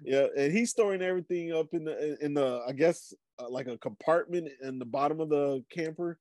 yeah, 0.03 0.27
and 0.37 0.53
he's 0.53 0.69
storing 0.69 1.01
everything 1.01 1.51
up 1.51 1.67
in 1.73 1.83
the 1.85 2.17
in 2.23 2.33
the 2.33 2.61
I 2.67 2.71
guess 2.71 3.13
uh, 3.39 3.49
like 3.49 3.67
a 3.67 3.77
compartment 3.77 4.49
in 4.61 4.79
the 4.79 4.85
bottom 4.85 5.19
of 5.19 5.29
the 5.29 5.63
camper 5.69 6.17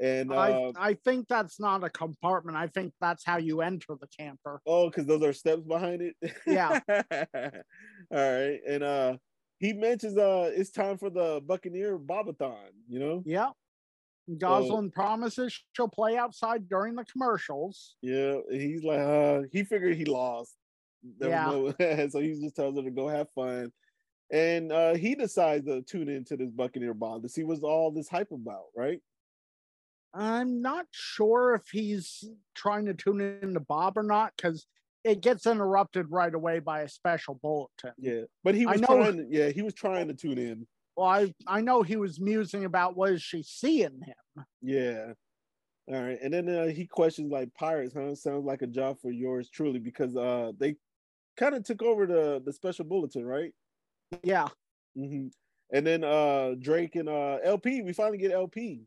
and 0.00 0.32
uh, 0.32 0.36
I, 0.36 0.72
I 0.78 0.94
think 0.94 1.28
that's 1.28 1.60
not 1.60 1.84
a 1.84 1.90
compartment. 1.90 2.56
I 2.56 2.68
think 2.68 2.94
that's 3.00 3.24
how 3.24 3.36
you 3.36 3.60
enter 3.60 3.94
the 4.00 4.08
camper. 4.18 4.60
Oh, 4.66 4.88
because 4.88 5.06
those 5.06 5.22
are 5.22 5.32
steps 5.32 5.62
behind 5.62 6.02
it. 6.02 6.32
Yeah. 6.46 6.80
All 6.88 7.52
right. 8.10 8.58
And 8.66 8.82
uh 8.82 9.16
he 9.58 9.74
mentions 9.74 10.16
uh 10.16 10.50
it's 10.54 10.70
time 10.70 10.96
for 10.96 11.10
the 11.10 11.42
Buccaneer 11.46 11.98
Bobathon, 11.98 12.70
you 12.88 12.98
know? 12.98 13.22
Yeah. 13.26 13.50
Gosalyn 14.38 14.86
so, 14.86 14.90
promises 14.90 15.60
she'll 15.72 15.88
play 15.88 16.16
outside 16.16 16.68
during 16.68 16.94
the 16.94 17.04
commercials. 17.04 17.96
Yeah, 18.00 18.36
he's 18.50 18.84
like, 18.84 19.00
uh, 19.00 19.42
he 19.50 19.64
figured 19.64 19.96
he 19.96 20.04
lost. 20.04 20.54
There 21.18 21.30
yeah. 21.30 21.46
No, 21.46 21.74
so 22.10 22.20
he 22.20 22.40
just 22.40 22.54
tells 22.54 22.76
her 22.76 22.82
to 22.82 22.90
go 22.90 23.08
have 23.08 23.26
fun. 23.34 23.72
And 24.32 24.70
uh, 24.70 24.94
he 24.94 25.16
decides 25.16 25.66
to 25.66 25.82
tune 25.82 26.08
into 26.08 26.36
this 26.36 26.50
Buccaneer 26.50 26.94
Bob 26.94 27.22
to 27.22 27.28
see 27.28 27.42
what's 27.42 27.62
all 27.62 27.90
this 27.90 28.08
hype 28.08 28.30
about, 28.30 28.66
right? 28.76 29.00
I'm 30.12 30.60
not 30.60 30.86
sure 30.90 31.54
if 31.54 31.68
he's 31.70 32.24
trying 32.54 32.86
to 32.86 32.94
tune 32.94 33.20
in 33.20 33.54
to 33.54 33.60
Bob 33.60 33.96
or 33.96 34.02
not 34.02 34.32
because 34.36 34.66
it 35.04 35.20
gets 35.20 35.46
interrupted 35.46 36.06
right 36.10 36.34
away 36.34 36.58
by 36.58 36.82
a 36.82 36.88
special 36.88 37.38
bulletin. 37.42 37.92
Yeah, 37.98 38.22
but 38.44 38.54
he 38.54 38.66
was 38.66 38.80
know, 38.80 38.86
trying. 38.86 39.16
To, 39.16 39.26
yeah, 39.30 39.50
he 39.50 39.62
was 39.62 39.74
trying 39.74 40.08
to 40.08 40.14
tune 40.14 40.38
in. 40.38 40.66
Well, 40.96 41.08
I 41.08 41.34
I 41.46 41.60
know 41.60 41.82
he 41.82 41.96
was 41.96 42.20
musing 42.20 42.64
about 42.64 42.96
what 42.96 43.12
is 43.12 43.22
she 43.22 43.42
seeing 43.42 44.00
him. 44.04 44.44
Yeah. 44.60 45.12
All 45.88 46.00
right, 46.00 46.18
and 46.22 46.32
then 46.32 46.48
uh, 46.48 46.66
he 46.66 46.86
questions 46.86 47.32
like 47.32 47.52
pirates, 47.54 47.94
huh? 47.94 48.14
Sounds 48.14 48.44
like 48.44 48.62
a 48.62 48.66
job 48.66 48.98
for 49.00 49.10
yours 49.10 49.48
truly 49.50 49.78
because 49.78 50.16
uh 50.16 50.52
they 50.58 50.76
kind 51.36 51.54
of 51.54 51.64
took 51.64 51.82
over 51.82 52.06
the 52.06 52.42
the 52.44 52.52
special 52.52 52.84
bulletin, 52.84 53.24
right? 53.24 53.52
Yeah. 54.22 54.48
Mm-hmm. 54.96 55.28
And 55.72 55.86
then 55.86 56.04
uh 56.04 56.54
Drake 56.60 56.96
and 56.96 57.08
uh 57.08 57.38
LP, 57.42 57.82
we 57.82 57.92
finally 57.92 58.18
get 58.18 58.32
LP. 58.32 58.82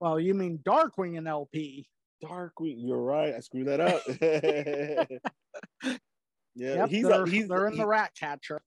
Well, 0.00 0.18
you 0.18 0.34
mean 0.34 0.58
Darkwing 0.58 1.18
and 1.18 1.28
LP. 1.28 1.86
Darkwing, 2.24 2.76
you're 2.78 3.02
right. 3.02 3.34
I 3.34 3.40
screwed 3.40 3.68
that 3.68 3.80
up. 3.80 4.02
yeah, 6.54 6.74
yep, 6.74 6.88
he's 6.88 7.06
they're, 7.06 7.26
he's 7.26 7.48
they're 7.48 7.68
in 7.68 7.76
the 7.76 7.86
rat 7.86 8.12
catcher. 8.18 8.60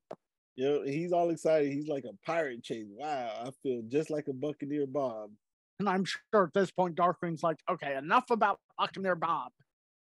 Yeah, 0.56 0.78
he's 0.86 1.12
all 1.12 1.32
excited. 1.32 1.72
He's 1.72 1.88
like 1.88 2.06
a 2.06 2.16
pirate 2.26 2.64
chase. 2.64 2.86
Wow, 2.90 3.46
I 3.46 3.50
feel 3.64 3.82
just 3.88 4.10
like 4.10 4.28
a 4.28 4.34
Buccaneer 4.34 4.86
Bob. 4.86 5.32
And 5.80 5.90
I'm 5.90 6.06
sure 6.06 6.46
at 6.46 6.54
this 6.54 6.72
point 6.72 6.96
Darkwing's 6.96 7.44
like, 7.44 7.58
okay, 7.70 7.96
enough 7.96 8.30
about 8.30 8.60
Buccaneer 8.78 9.16
Bob. 9.16 9.52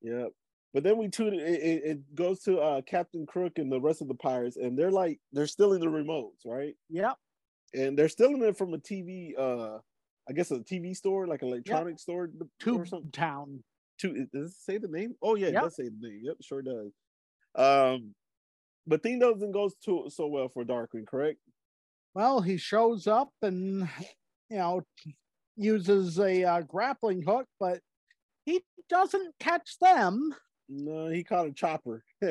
Yep. 0.01 0.29
But 0.73 0.83
then 0.83 0.97
we 0.97 1.07
tune 1.07 1.33
it, 1.33 1.41
it, 1.41 1.83
it 1.83 2.15
goes 2.15 2.39
to 2.41 2.59
uh, 2.59 2.81
Captain 2.81 3.25
Crook 3.25 3.57
and 3.57 3.71
the 3.71 3.81
rest 3.81 4.01
of 4.01 4.07
the 4.07 4.15
pirates, 4.15 4.57
and 4.57 4.77
they're 4.77 4.91
like 4.91 5.19
they're 5.31 5.47
still 5.47 5.73
in 5.73 5.81
the 5.81 5.87
remotes, 5.87 6.45
right? 6.45 6.75
Yep. 6.89 7.15
And 7.75 7.97
they're 7.97 8.09
still 8.09 8.29
in 8.29 8.43
it 8.43 8.57
from 8.57 8.73
a 8.73 8.77
TV 8.77 9.37
uh 9.37 9.79
I 10.29 10.33
guess 10.33 10.51
a 10.51 10.59
TV 10.59 10.95
store, 10.95 11.27
like 11.27 11.41
an 11.41 11.49
electronic 11.49 11.93
yep. 11.93 11.99
store, 11.99 12.29
Tube 12.59 12.81
or 12.81 12.85
something. 12.85 13.11
Town. 13.11 13.63
To 13.99 14.25
does 14.33 14.51
it 14.51 14.57
say 14.57 14.77
the 14.77 14.87
name? 14.87 15.15
Oh 15.21 15.35
yeah, 15.35 15.47
yep. 15.47 15.55
it 15.55 15.61
does 15.65 15.75
say 15.75 15.83
the 15.83 16.07
name. 16.07 16.21
Yep, 16.23 16.37
sure 16.41 16.61
does. 16.61 16.91
Um, 17.55 18.15
but 18.87 19.03
thing 19.03 19.19
doesn't 19.19 19.51
go 19.51 19.69
to 19.85 20.09
so 20.09 20.27
well 20.27 20.49
for 20.49 20.63
Darkwing, 20.63 21.05
correct? 21.05 21.39
Well, 22.15 22.41
he 22.41 22.57
shows 22.57 23.07
up 23.07 23.29
and 23.41 23.87
you 24.49 24.57
know 24.57 24.81
uses 25.55 26.19
a 26.19 26.43
uh, 26.43 26.61
grappling 26.61 27.21
hook, 27.21 27.45
but 27.59 27.79
he 28.45 28.63
doesn't 28.89 29.33
catch 29.39 29.77
them. 29.79 30.33
No, 30.69 31.07
he 31.07 31.23
caught 31.23 31.47
a 31.47 31.51
chopper. 31.51 32.03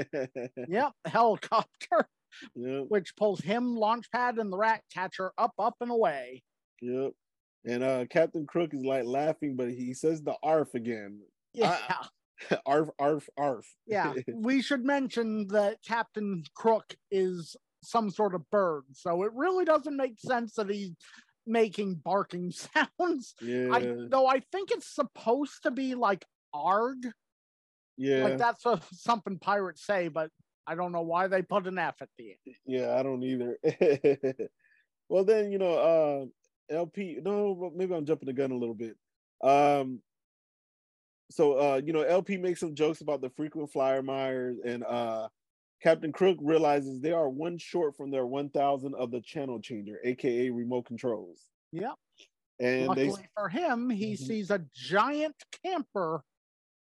yep, 0.68 0.92
helicopter. 1.04 2.08
Yep. 2.54 2.86
Which 2.88 3.14
pulls 3.16 3.40
him, 3.40 3.76
Launchpad, 3.76 4.40
and 4.40 4.52
the 4.52 4.56
rat 4.56 4.82
catcher 4.92 5.32
up, 5.36 5.52
up, 5.58 5.76
and 5.80 5.90
away. 5.90 6.42
Yep. 6.80 7.12
And 7.64 7.82
uh 7.82 8.06
Captain 8.10 8.46
Crook 8.46 8.74
is 8.74 8.84
like 8.84 9.04
laughing, 9.04 9.56
but 9.56 9.70
he 9.70 9.94
says 9.94 10.22
the 10.22 10.34
arf 10.42 10.74
again. 10.74 11.20
Yeah. 11.52 11.76
I, 11.88 12.58
arf, 12.66 12.88
arf, 12.98 13.28
arf. 13.36 13.66
Yeah. 13.86 14.14
we 14.34 14.62
should 14.62 14.84
mention 14.84 15.46
that 15.48 15.78
Captain 15.86 16.42
Crook 16.54 16.94
is 17.10 17.56
some 17.82 18.10
sort 18.10 18.34
of 18.34 18.48
bird. 18.50 18.84
So 18.92 19.22
it 19.22 19.32
really 19.34 19.64
doesn't 19.64 19.96
make 19.96 20.18
sense 20.18 20.54
that 20.54 20.70
he's 20.70 20.92
making 21.46 22.00
barking 22.04 22.52
sounds. 23.00 23.34
Yeah. 23.40 23.68
I, 23.72 23.94
though 24.08 24.26
I 24.26 24.40
think 24.52 24.70
it's 24.70 24.94
supposed 24.94 25.62
to 25.64 25.70
be 25.70 25.94
like 25.94 26.24
arg. 26.52 26.98
Yeah. 27.96 28.24
Like 28.24 28.38
that's 28.38 28.64
a, 28.66 28.80
something 28.92 29.38
pirates 29.38 29.84
say, 29.84 30.08
but 30.08 30.30
I 30.66 30.74
don't 30.74 30.92
know 30.92 31.02
why 31.02 31.26
they 31.26 31.42
put 31.42 31.66
an 31.66 31.78
F 31.78 31.96
at 32.00 32.08
the 32.18 32.30
end. 32.30 32.56
Yeah, 32.64 32.94
I 32.96 33.02
don't 33.02 33.22
either. 33.22 33.58
well, 35.08 35.24
then, 35.24 35.50
you 35.50 35.58
know, 35.58 35.74
uh, 35.74 36.26
LP. 36.72 37.18
No, 37.22 37.72
maybe 37.74 37.94
I'm 37.94 38.06
jumping 38.06 38.26
the 38.26 38.32
gun 38.32 38.50
a 38.50 38.56
little 38.56 38.74
bit. 38.74 38.96
Um, 39.42 40.00
so 41.30 41.54
uh, 41.54 41.80
you 41.84 41.92
know, 41.92 42.02
LP 42.02 42.36
makes 42.36 42.60
some 42.60 42.74
jokes 42.74 43.00
about 43.00 43.20
the 43.20 43.30
frequent 43.30 43.72
flyer 43.72 44.02
Myers, 44.02 44.58
and 44.64 44.84
uh, 44.84 45.28
Captain 45.82 46.12
Crook 46.12 46.38
realizes 46.40 47.00
they 47.00 47.12
are 47.12 47.28
one 47.28 47.58
short 47.58 47.96
from 47.96 48.10
their 48.10 48.26
1,000 48.26 48.94
of 48.94 49.10
the 49.10 49.20
channel 49.20 49.60
changer, 49.60 49.98
aka 50.04 50.50
remote 50.50 50.86
controls. 50.86 51.48
Yep. 51.72 51.94
And 52.60 52.86
luckily 52.86 53.08
they... 53.08 53.28
for 53.34 53.48
him, 53.48 53.90
he 53.90 54.12
mm-hmm. 54.12 54.24
sees 54.24 54.50
a 54.50 54.64
giant 54.74 55.34
camper 55.64 56.22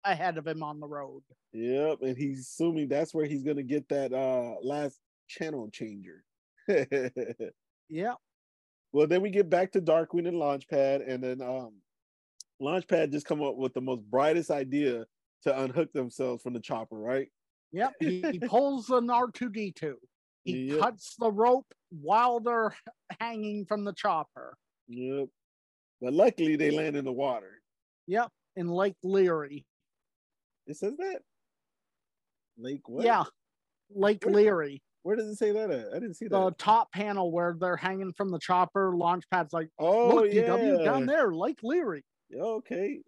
ahead 0.05 0.37
of 0.37 0.47
him 0.47 0.63
on 0.63 0.81
the 0.81 0.87
road. 0.87 1.23
Yep, 1.53 1.99
and 2.03 2.17
he's 2.17 2.41
assuming 2.41 2.89
that's 2.89 3.15
where 3.15 3.27
he's 3.27 3.43
gonna 3.43 3.63
get 3.63 3.89
that 3.89 4.13
uh 4.13 4.55
last 4.63 4.99
channel 5.29 5.71
changer. 5.73 6.25
yep. 7.89 8.17
Well, 8.93 9.07
then 9.07 9.23
we 9.23 9.31
get 9.31 9.49
back 9.49 9.73
to 9.73 9.81
Darkwing 9.81 10.29
and 10.29 10.37
Launchpad, 10.37 11.09
and 11.09 11.23
then 11.23 11.41
um, 11.41 11.73
Launchpad 12.61 13.11
just 13.11 13.27
come 13.27 13.43
up 13.43 13.57
with 13.57 13.73
the 13.73 13.81
most 13.81 14.03
brightest 14.03 14.51
idea 14.51 15.07
to 15.45 15.61
unhook 15.61 15.93
themselves 15.93 16.43
from 16.43 16.53
the 16.53 16.61
chopper, 16.61 16.97
right? 16.97 17.29
Yep, 17.73 17.95
he, 18.01 18.23
he 18.31 18.39
pulls 18.47 18.91
an 18.91 19.09
R 19.09 19.31
two 19.31 19.49
D 19.49 19.73
two. 19.73 19.97
He 20.45 20.65
yep. 20.65 20.81
cuts 20.81 21.15
the 21.19 21.31
rope 21.31 21.67
while 21.91 22.41
they're 22.41 22.75
hanging 23.21 23.65
from 23.65 23.85
the 23.85 23.93
chopper. 23.93 24.57
Yep. 24.89 25.29
But 26.01 26.13
luckily, 26.13 26.57
they 26.57 26.71
land 26.71 26.97
in 26.97 27.05
the 27.05 27.13
water. 27.13 27.61
Yep, 28.09 28.31
in 28.57 28.69
Lake 28.69 28.97
Leary. 29.03 29.65
It 30.67 30.77
says 30.77 30.97
that. 30.99 31.21
Lake 32.59 32.89
what? 32.89 33.05
Yeah, 33.05 33.25
Lake? 33.95 34.27
Leary. 34.27 34.83
Where 35.03 35.17
does 35.17 35.27
it 35.27 35.37
say 35.37 35.53
that 35.53 35.71
at? 35.71 35.89
I 35.91 35.95
didn't 35.95 36.15
see 36.15 36.27
the 36.27 36.39
that. 36.39 36.59
The 36.59 36.65
top 36.65 36.93
panel 36.93 37.33
where 37.33 37.57
they're 37.59 37.77
hanging 37.77 38.13
from 38.13 38.31
the 38.31 38.39
chopper, 38.39 38.95
launch 38.97 39.25
pads 39.31 39.53
like, 39.53 39.69
oh, 39.79 40.15
look, 40.15 40.33
yeah. 40.33 40.43
DW 40.43 40.85
down 40.85 41.07
there, 41.07 41.33
Lake 41.33 41.59
Leary. 41.63 42.05
Okay. 42.35 43.01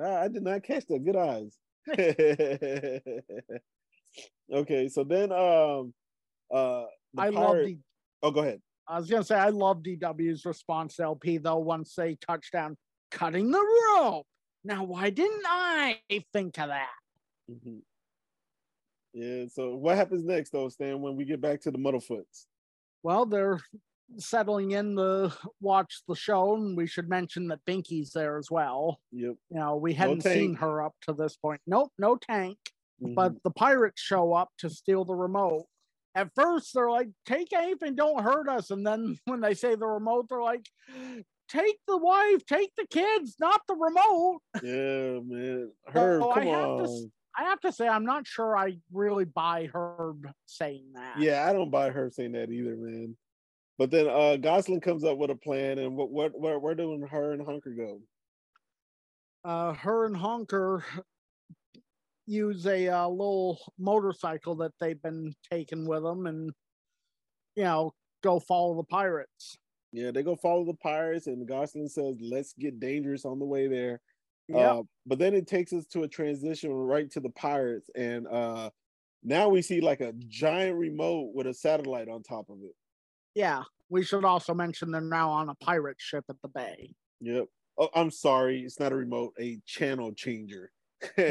Uh, 0.00 0.14
I 0.14 0.28
did 0.28 0.42
not 0.42 0.62
catch 0.62 0.86
that. 0.86 1.04
Good 1.04 1.16
eyes. 1.16 1.58
okay, 4.52 4.88
so 4.88 5.04
then 5.04 5.30
um 5.32 5.92
uh 6.52 6.84
I 7.16 7.30
pirate... 7.30 7.34
love 7.34 7.56
the 7.56 7.78
Oh, 8.22 8.30
go 8.30 8.40
ahead. 8.40 8.60
I 8.88 8.98
was 8.98 9.08
gonna 9.08 9.24
say 9.24 9.36
I 9.36 9.50
love 9.50 9.82
DW's 9.82 10.46
response 10.46 10.96
to 10.96 11.04
LP 11.04 11.38
though 11.38 11.58
once 11.58 11.94
they 11.94 12.16
touchdown 12.26 12.76
cutting 13.10 13.50
the 13.50 13.60
rope. 13.60 14.26
Now 14.64 14.84
why 14.84 15.10
didn't 15.10 15.44
I 15.46 16.00
think 16.32 16.58
of 16.58 16.68
that? 16.68 16.88
Mm-hmm. 17.50 17.78
Yeah. 19.14 19.44
So 19.50 19.76
what 19.76 19.96
happens 19.96 20.24
next 20.24 20.50
though, 20.50 20.68
Stan, 20.68 21.00
when 21.00 21.16
we 21.16 21.24
get 21.24 21.40
back 21.40 21.60
to 21.62 21.70
the 21.70 21.78
Muddlefoots? 21.78 22.46
Well, 23.02 23.24
they're 23.26 23.60
settling 24.18 24.72
in 24.72 24.96
to 24.96 25.32
watch 25.60 26.02
the 26.08 26.14
show, 26.14 26.56
and 26.56 26.76
we 26.76 26.86
should 26.86 27.08
mention 27.08 27.48
that 27.48 27.64
Binky's 27.66 28.12
there 28.12 28.38
as 28.38 28.50
well. 28.50 28.98
Yep. 29.12 29.34
You 29.50 29.58
know, 29.58 29.76
we 29.76 29.94
hadn't 29.94 30.22
seen 30.22 30.54
her 30.56 30.82
up 30.82 30.94
to 31.02 31.12
this 31.12 31.36
point. 31.36 31.60
Nope, 31.66 31.92
no 31.98 32.16
tank. 32.16 32.58
Mm-hmm. 33.02 33.14
But 33.14 33.42
the 33.42 33.50
pirates 33.50 34.00
show 34.00 34.32
up 34.32 34.50
to 34.58 34.70
steal 34.70 35.04
the 35.04 35.14
remote. 35.14 35.66
At 36.14 36.30
first, 36.34 36.72
they're 36.74 36.90
like, 36.90 37.08
"Take 37.26 37.52
anything, 37.52 37.96
don't 37.96 38.22
hurt 38.22 38.48
us," 38.48 38.70
and 38.70 38.86
then 38.86 39.16
when 39.24 39.40
they 39.40 39.54
say 39.54 39.74
the 39.74 39.86
remote, 39.86 40.26
they're 40.28 40.42
like, 40.42 40.66
"Take 41.48 41.78
the 41.88 41.96
wife, 41.96 42.46
take 42.46 42.70
the 42.76 42.86
kids, 42.88 43.34
not 43.40 43.60
the 43.66 43.74
remote." 43.74 44.40
Yeah, 44.62 45.20
man. 45.24 45.72
Her, 45.88 46.20
so 46.20 46.32
come 46.32 46.48
on. 46.48 46.84
To, 46.84 47.10
I 47.36 47.44
have 47.44 47.60
to 47.60 47.72
say, 47.72 47.88
I'm 47.88 48.04
not 48.04 48.26
sure 48.26 48.56
I 48.56 48.78
really 48.92 49.24
buy 49.24 49.68
Herb 49.72 50.28
saying 50.46 50.92
that. 50.94 51.18
Yeah, 51.18 51.46
I 51.48 51.52
don't 51.52 51.70
buy 51.70 51.90
Herb 51.90 52.12
saying 52.12 52.32
that 52.32 52.50
either, 52.50 52.76
man. 52.76 53.16
But 53.76 53.90
then 53.90 54.06
uh 54.06 54.36
Gosalyn 54.40 54.80
comes 54.80 55.04
up 55.04 55.18
with 55.18 55.30
a 55.30 55.34
plan, 55.34 55.78
and 55.78 55.96
what 55.96 56.10
what 56.10 56.38
where 56.38 56.58
where 56.58 56.74
do 56.74 57.04
her 57.10 57.32
and 57.32 57.44
Honker 57.44 57.70
go? 57.70 58.00
Uh, 59.44 59.74
her 59.74 60.06
and 60.06 60.16
Honker 60.16 60.84
use 62.26 62.66
a 62.66 62.88
uh, 62.88 63.08
little 63.08 63.58
motorcycle 63.78 64.54
that 64.56 64.72
they've 64.80 65.02
been 65.02 65.34
taking 65.50 65.86
with 65.86 66.02
them, 66.02 66.26
and 66.26 66.52
you 67.56 67.64
know, 67.64 67.92
go 68.22 68.38
follow 68.38 68.76
the 68.76 68.84
pirates. 68.84 69.58
Yeah, 69.92 70.10
they 70.10 70.22
go 70.22 70.36
follow 70.36 70.64
the 70.64 70.74
pirates, 70.74 71.26
and 71.26 71.46
Gosalyn 71.46 71.90
says, 71.90 72.16
"Let's 72.20 72.52
get 72.54 72.80
dangerous 72.80 73.24
on 73.24 73.38
the 73.38 73.44
way 73.44 73.66
there." 73.66 74.00
Yeah. 74.48 74.72
Uh, 74.72 74.82
but 75.06 75.18
then 75.18 75.34
it 75.34 75.46
takes 75.46 75.72
us 75.72 75.86
to 75.88 76.02
a 76.02 76.08
transition 76.08 76.70
right 76.72 77.10
to 77.12 77.20
the 77.20 77.30
pirates, 77.30 77.90
and 77.94 78.26
uh 78.26 78.70
now 79.22 79.48
we 79.48 79.62
see 79.62 79.80
like 79.80 80.00
a 80.00 80.12
giant 80.28 80.76
remote 80.78 81.32
with 81.34 81.46
a 81.46 81.54
satellite 81.54 82.08
on 82.08 82.22
top 82.22 82.50
of 82.50 82.58
it. 82.62 82.74
Yeah, 83.34 83.62
we 83.88 84.04
should 84.04 84.24
also 84.24 84.54
mention 84.54 84.90
they're 84.90 85.00
now 85.00 85.30
on 85.30 85.48
a 85.48 85.54
pirate 85.56 85.96
ship 85.98 86.24
at 86.28 86.36
the 86.42 86.48
bay. 86.48 86.90
Yep. 87.20 87.46
Oh, 87.78 87.88
I'm 87.94 88.10
sorry, 88.10 88.60
it's 88.60 88.78
not 88.78 88.92
a 88.92 88.96
remote, 88.96 89.32
a 89.40 89.60
channel 89.66 90.12
changer. 90.12 90.70
uh, 91.18 91.24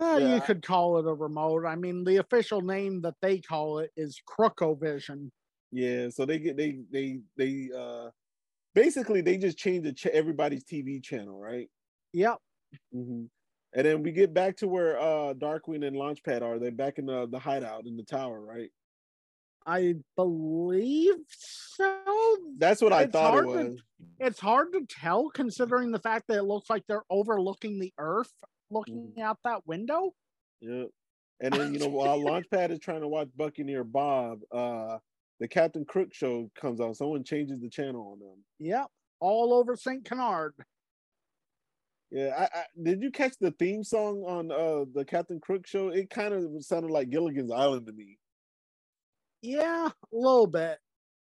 yeah. 0.00 0.34
You 0.34 0.40
could 0.40 0.62
call 0.62 0.98
it 0.98 1.06
a 1.06 1.12
remote. 1.12 1.64
I 1.66 1.76
mean, 1.76 2.02
the 2.02 2.16
official 2.16 2.60
name 2.62 3.02
that 3.02 3.14
they 3.22 3.38
call 3.38 3.78
it 3.78 3.90
is 3.96 4.20
Crookovision. 4.28 5.30
Yeah, 5.70 6.08
so 6.08 6.24
they 6.24 6.38
get 6.38 6.56
they 6.56 6.80
they 6.90 7.20
they 7.36 7.70
uh 7.76 8.08
basically 8.76 9.22
they 9.22 9.38
just 9.38 9.58
change 9.58 9.82
the 9.82 9.92
ch- 9.92 10.06
everybody's 10.06 10.62
TV 10.62 11.02
channel, 11.02 11.40
right? 11.40 11.68
Yep. 12.12 12.38
Mm-hmm. 12.94 13.24
And 13.74 13.86
then 13.86 14.02
we 14.02 14.12
get 14.12 14.32
back 14.32 14.56
to 14.58 14.68
where 14.68 15.00
uh 15.00 15.34
Darkwing 15.34 15.84
and 15.84 15.96
Launchpad 15.96 16.42
are. 16.42 16.60
They're 16.60 16.70
back 16.70 16.98
in 16.98 17.06
the, 17.06 17.26
the 17.26 17.40
hideout 17.40 17.86
in 17.86 17.96
the 17.96 18.04
tower, 18.04 18.40
right? 18.40 18.70
I 19.66 19.94
believe 20.14 21.14
so. 21.28 22.36
That's 22.56 22.80
what 22.80 22.92
I 22.92 23.06
thought 23.06 23.38
it 23.38 23.46
was. 23.46 23.66
To, 23.66 23.76
it's 24.20 24.38
hard 24.38 24.72
to 24.74 24.86
tell 24.88 25.28
considering 25.30 25.90
the 25.90 25.98
fact 25.98 26.26
that 26.28 26.38
it 26.38 26.44
looks 26.44 26.70
like 26.70 26.84
they're 26.86 27.02
overlooking 27.10 27.80
the 27.80 27.92
earth, 27.98 28.32
looking 28.70 29.12
mm. 29.18 29.20
out 29.20 29.38
that 29.42 29.66
window. 29.66 30.12
Yep. 30.60 30.90
And 31.40 31.52
then 31.52 31.72
you 31.74 31.80
know 31.80 31.88
while 31.88 32.20
Launchpad 32.20 32.70
is 32.70 32.78
trying 32.78 33.00
to 33.00 33.08
watch 33.08 33.28
Buccaneer 33.36 33.82
Bob, 33.82 34.38
uh, 34.52 34.98
the 35.40 35.48
Captain 35.48 35.84
Crook 35.84 36.14
show 36.14 36.50
comes 36.58 36.80
on. 36.80 36.94
Someone 36.94 37.24
changes 37.24 37.60
the 37.60 37.68
channel 37.68 38.12
on 38.12 38.18
them. 38.18 38.44
Yep. 38.58 38.86
All 39.20 39.54
over 39.54 39.76
St. 39.76 40.04
Canard. 40.04 40.52
Yeah, 42.10 42.30
I, 42.38 42.42
I, 42.44 42.64
did 42.80 43.02
you 43.02 43.10
catch 43.10 43.34
the 43.40 43.50
theme 43.52 43.82
song 43.82 44.22
on 44.26 44.52
uh 44.52 44.84
the 44.94 45.04
Captain 45.04 45.40
Crook 45.40 45.66
show? 45.66 45.88
It 45.88 46.08
kind 46.08 46.32
of 46.32 46.44
sounded 46.64 46.90
like 46.90 47.10
Gilligan's 47.10 47.50
Island 47.50 47.86
to 47.86 47.92
me. 47.92 48.18
Yeah, 49.42 49.88
a 49.88 50.16
little 50.16 50.46
bit. 50.46 50.78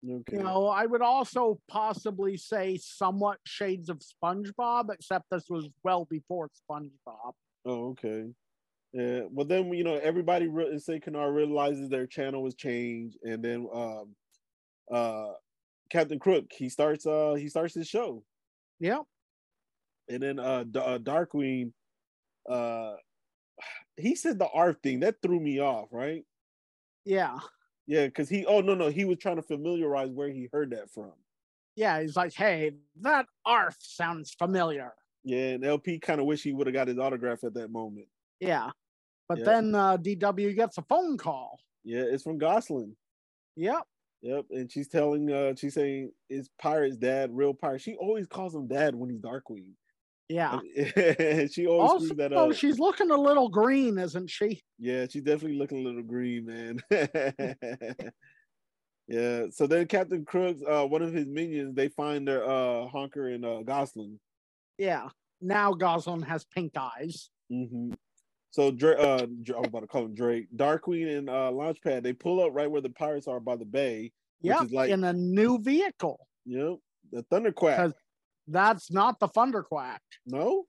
Okay. 0.08 0.38
You 0.38 0.44
know, 0.44 0.68
I 0.68 0.86
would 0.86 1.02
also 1.02 1.60
possibly 1.68 2.38
say 2.38 2.78
somewhat 2.78 3.40
shades 3.46 3.90
of 3.90 4.00
SpongeBob, 4.00 4.94
except 4.94 5.26
this 5.32 5.46
was 5.50 5.68
well 5.84 6.06
before 6.06 6.50
SpongeBob. 6.50 7.34
Oh, 7.66 7.90
okay. 7.90 8.26
Yeah, 8.96 9.24
well 9.30 9.46
then 9.46 9.74
you 9.74 9.84
know 9.84 9.96
everybody 9.96 10.46
in 10.46 10.80
St. 10.80 11.04
Canard 11.04 11.36
realizes 11.36 11.90
their 11.90 12.08
channel 12.08 12.42
was 12.42 12.56
changed, 12.56 13.18
and 13.24 13.44
then 13.44 13.68
um, 13.74 14.16
uh, 14.90 15.34
Captain 15.90 16.18
Crook 16.18 16.46
he 16.50 16.70
starts 16.70 17.06
uh 17.06 17.34
he 17.34 17.50
starts 17.50 17.76
his 17.76 17.90
show. 17.90 18.24
Yeah. 18.80 19.02
And 20.08 20.24
then 20.24 20.40
uh, 20.40 20.64
D- 20.64 20.80
uh 20.80 21.00
Darkwing, 21.00 21.74
uh, 22.50 22.94
he 23.98 24.16
said 24.16 24.40
the 24.40 24.48
art 24.48 24.78
thing 24.82 25.02
that 25.02 25.16
threw 25.22 25.42
me 25.42 25.60
off, 25.60 25.90
right? 25.92 26.24
Yeah. 27.04 27.40
Yeah, 27.88 28.06
because 28.06 28.30
he 28.30 28.46
oh 28.46 28.62
no 28.62 28.76
no 28.76 28.88
he 28.88 29.04
was 29.04 29.18
trying 29.18 29.36
to 29.36 29.42
familiarize 29.42 30.12
where 30.12 30.30
he 30.30 30.48
heard 30.54 30.72
that 30.72 30.90
from. 30.90 31.12
Yeah, 31.76 32.02
he's 32.02 32.16
like, 32.16 32.34
hey, 32.34 32.76
that 33.02 33.26
arf 33.46 33.76
sounds 33.80 34.32
familiar. 34.32 34.94
Yeah, 35.26 35.56
and 35.56 35.66
LP 35.66 36.00
kind 36.00 36.22
of 36.22 36.28
wish 36.28 36.44
he 36.44 36.54
would 36.54 36.68
have 36.68 36.74
got 36.74 36.88
his 36.88 36.98
autograph 36.98 37.44
at 37.44 37.56
that 37.56 37.72
moment. 37.72 38.08
Yeah, 38.40 38.72
but 39.28 39.40
yep. 39.40 39.46
then 39.46 39.76
uh, 39.76 39.98
DW 39.98 40.56
gets 40.56 40.78
a 40.78 40.84
phone 40.84 41.18
call. 41.18 41.60
Yeah, 41.84 42.02
it's 42.02 42.24
from 42.24 42.40
Gosalyn. 42.40 42.94
Yep. 43.56 43.84
Yep, 44.22 44.46
and 44.50 44.72
she's 44.72 44.88
telling, 44.88 45.32
uh, 45.32 45.54
she's 45.56 45.76
saying, 45.76 46.12
"Is 46.30 46.50
Pirate's 46.60 46.98
dad 46.98 47.30
real 47.32 47.54
pirate?" 47.54 47.82
She 47.82 47.96
always 47.96 48.26
calls 48.26 48.56
him 48.56 48.68
dad 48.68 48.96
when 48.96 49.10
he's 49.10 49.20
Darkwing. 49.20 49.74
Yeah. 50.28 50.60
she 51.52 51.68
always 51.68 51.92
also, 51.92 52.14
that 52.16 52.34
up. 52.34 52.40
Oh, 52.40 52.52
she's 52.52 52.80
looking 52.80 53.12
a 53.12 53.18
little 53.18 53.50
green, 53.50 53.98
isn't 54.00 54.30
she? 54.30 54.64
Yeah, 54.80 55.06
she's 55.08 55.22
definitely 55.22 55.58
looking 55.58 55.80
a 55.80 55.88
little 55.88 56.02
green, 56.02 56.46
man. 56.46 56.82
yeah. 59.08 59.46
So 59.52 59.68
then 59.68 59.86
Captain 59.88 60.26
Crooks, 60.26 60.62
uh, 60.68 60.86
one 60.86 61.04
of 61.04 61.14
his 61.14 61.28
minions, 61.28 61.76
they 61.76 61.90
find 61.90 62.28
their 62.28 62.44
uh 62.44 62.88
Honker 62.88 63.30
and 63.30 63.46
uh 63.46 63.62
Gosalyn. 63.64 64.18
Yeah. 64.78 65.10
Now 65.42 65.74
Gosalyn 65.74 66.26
has 66.26 66.46
pink 66.46 66.74
eyes. 66.76 67.30
Mm-hmm. 67.52 67.94
So 68.56 68.70
uh, 68.70 69.26
I'm 69.58 69.66
about 69.66 69.82
to 69.82 69.88
call 69.88 70.06
him 70.06 70.16
Drake, 70.16 70.48
Darkwing 70.56 71.18
and 71.18 71.30
uh, 71.30 71.52
Launchpad, 71.52 72.04
they 72.04 72.14
pull 72.14 72.42
up 72.42 72.52
right 72.54 72.72
where 72.72 72.80
the 72.80 72.90
pirates 72.90 73.28
are 73.28 73.42
by 73.42 73.58
the 73.58 73.66
bay. 73.66 74.14
Yeah, 74.40 74.64
like 74.72 74.92
in 74.92 75.04
a 75.04 75.12
new 75.12 75.60
vehicle. 75.60 76.26
Yep, 76.46 76.78
the 77.12 77.24
Thunderquack. 77.24 77.92
That's 78.48 78.90
not 78.90 79.20
the 79.20 79.28
Thunderquack. 79.28 79.98
No? 80.26 80.64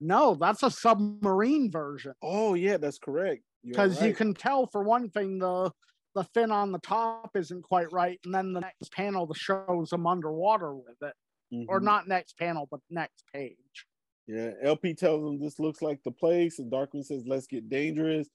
No, 0.00 0.34
that's 0.34 0.62
a 0.62 0.70
submarine 0.70 1.70
version. 1.70 2.14
Oh 2.22 2.54
yeah, 2.54 2.78
that's 2.78 2.98
correct. 2.98 3.42
Because 3.62 4.00
right. 4.00 4.08
you 4.08 4.14
can 4.14 4.32
tell 4.32 4.66
for 4.68 4.82
one 4.82 5.10
thing 5.10 5.38
the 5.38 5.70
the 6.14 6.24
fin 6.32 6.50
on 6.50 6.72
the 6.72 6.78
top 6.78 7.32
isn't 7.34 7.64
quite 7.64 7.92
right, 7.92 8.18
and 8.24 8.34
then 8.34 8.54
the 8.54 8.60
next 8.60 8.90
panel 8.92 9.30
shows 9.34 9.90
them 9.90 10.06
underwater 10.06 10.74
with 10.74 10.96
it, 11.02 11.14
mm-hmm. 11.52 11.64
or 11.68 11.80
not 11.80 12.08
next 12.08 12.38
panel, 12.38 12.66
but 12.70 12.80
next 12.88 13.24
page. 13.30 13.86
Yeah, 14.26 14.50
LP 14.62 14.94
tells 14.94 15.22
them 15.22 15.38
this 15.38 15.58
looks 15.58 15.82
like 15.82 16.02
the 16.02 16.10
place, 16.10 16.58
and 16.58 16.70
Darkman 16.70 17.04
says, 17.04 17.24
"Let's 17.26 17.46
get 17.46 17.68
dangerous." 17.68 18.28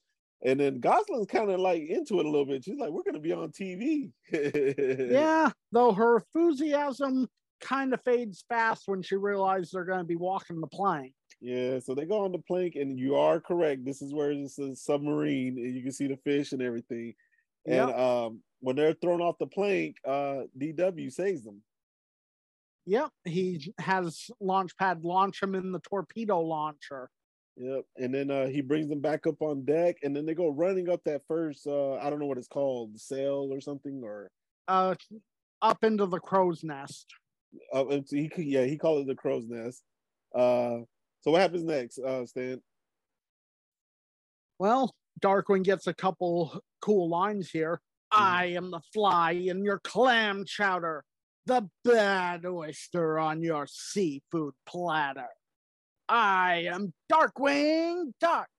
And 0.43 0.59
then 0.59 0.81
Gosalyn's 0.81 1.27
kind 1.27 1.51
of 1.51 1.59
like 1.59 1.83
into 1.83 2.19
it 2.19 2.25
a 2.25 2.29
little 2.29 2.45
bit. 2.45 2.63
She's 2.63 2.79
like, 2.79 2.91
"We're 2.91 3.03
gonna 3.03 3.19
be 3.19 3.33
on 3.33 3.51
TV." 3.51 4.11
yeah, 5.11 5.51
though 5.71 5.91
her 5.91 6.17
enthusiasm 6.17 7.27
kind 7.61 7.93
of 7.93 8.01
fades 8.03 8.43
fast 8.49 8.83
when 8.87 9.01
she 9.01 9.15
realizes 9.15 9.71
they're 9.71 9.85
going 9.85 9.99
to 9.99 10.03
be 10.03 10.15
walking 10.15 10.59
the 10.59 10.67
plank. 10.67 11.13
Yeah, 11.39 11.79
so 11.79 11.95
they 11.95 12.05
go 12.05 12.23
on 12.23 12.31
the 12.31 12.39
plank, 12.39 12.75
and 12.75 12.99
you 12.99 13.15
are 13.15 13.39
correct. 13.39 13.85
This 13.85 14.01
is 14.01 14.13
where 14.13 14.31
it's 14.31 14.59
a 14.59 14.75
submarine, 14.75 15.57
and 15.57 15.75
you 15.75 15.81
can 15.81 15.91
see 15.91 16.07
the 16.07 16.17
fish 16.17 16.51
and 16.51 16.61
everything. 16.61 17.13
And 17.65 17.89
yep. 17.89 17.97
um, 17.97 18.41
when 18.59 18.75
they're 18.75 18.93
thrown 18.93 19.21
off 19.21 19.37
the 19.39 19.47
plank, 19.47 19.95
uh, 20.05 20.43
DW 20.57 21.11
saves 21.11 21.43
them. 21.43 21.61
Yep, 22.85 23.09
he 23.25 23.73
has 23.79 24.29
Launchpad 24.41 25.03
launch 25.03 25.41
him 25.41 25.55
in 25.55 25.71
the 25.71 25.79
torpedo 25.79 26.41
launcher. 26.41 27.09
Yep, 27.57 27.85
and 27.97 28.13
then 28.13 28.31
uh, 28.31 28.47
he 28.47 28.61
brings 28.61 28.89
them 28.89 29.01
back 29.01 29.27
up 29.27 29.41
on 29.41 29.65
deck, 29.65 29.97
and 30.03 30.15
then 30.15 30.25
they 30.25 30.33
go 30.33 30.49
running 30.49 30.89
up 30.89 31.01
that 31.05 31.21
first. 31.27 31.67
Uh, 31.67 31.95
I 31.95 32.09
don't 32.09 32.19
know 32.19 32.25
what 32.25 32.37
it's 32.37 32.47
called, 32.47 32.99
sail 32.99 33.49
or 33.51 33.61
something, 33.61 34.01
or 34.03 34.31
uh, 34.67 34.95
up 35.61 35.83
into 35.83 36.05
the 36.05 36.19
crow's 36.19 36.63
nest. 36.63 37.07
Uh, 37.73 37.99
he 38.09 38.31
yeah, 38.37 38.63
he 38.63 38.77
called 38.77 39.01
it 39.01 39.07
the 39.07 39.15
crow's 39.15 39.47
nest. 39.47 39.83
Uh, 40.33 40.79
so 41.21 41.31
what 41.31 41.41
happens 41.41 41.63
next, 41.63 41.99
uh, 41.99 42.25
Stan? 42.25 42.61
Well, 44.57 44.95
Darkwing 45.21 45.63
gets 45.63 45.87
a 45.87 45.93
couple 45.93 46.61
cool 46.81 47.09
lines 47.09 47.49
here. 47.49 47.81
Mm-hmm. 48.13 48.23
I 48.23 48.45
am 48.45 48.71
the 48.71 48.81
fly 48.93 49.31
in 49.31 49.63
your 49.63 49.79
clam 49.79 50.45
chowder, 50.45 51.03
the 51.45 51.69
bad 51.83 52.45
oyster 52.45 53.19
on 53.19 53.41
your 53.41 53.67
seafood 53.67 54.53
platter. 54.65 55.29
I 56.07 56.67
am 56.71 56.93
Darkwing 57.11 58.11
Duck. 58.19 58.49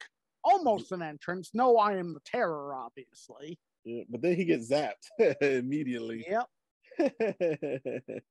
Almost 0.44 0.92
an 0.92 1.02
entrance. 1.02 1.50
No, 1.54 1.76
I 1.76 1.96
am 1.96 2.14
the 2.14 2.20
terror, 2.24 2.74
obviously. 2.74 3.58
Yeah, 3.84 4.02
but 4.08 4.22
then 4.22 4.36
he 4.36 4.44
gets 4.44 4.70
zapped 4.70 5.08
immediately. 5.40 6.26
Yep. 6.28 6.46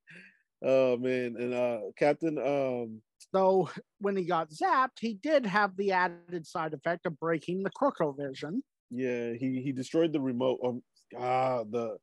Oh 0.64 0.96
man, 0.96 1.34
and 1.38 1.52
uh 1.52 1.80
Captain 1.96 2.38
um 2.38 3.02
so 3.34 3.68
when 3.98 4.16
he 4.16 4.24
got 4.24 4.50
zapped, 4.50 5.00
he 5.00 5.14
did 5.14 5.44
have 5.44 5.76
the 5.76 5.92
added 5.92 6.46
side 6.46 6.72
effect 6.74 7.06
of 7.06 7.18
breaking 7.18 7.62
the 7.62 7.70
Crookovision. 7.70 8.60
Yeah, 8.90 9.32
he 9.32 9.60
he 9.60 9.72
destroyed 9.72 10.12
the 10.12 10.20
remote 10.20 10.60
um 10.64 10.82
ah 11.18 11.64
the 11.64 11.96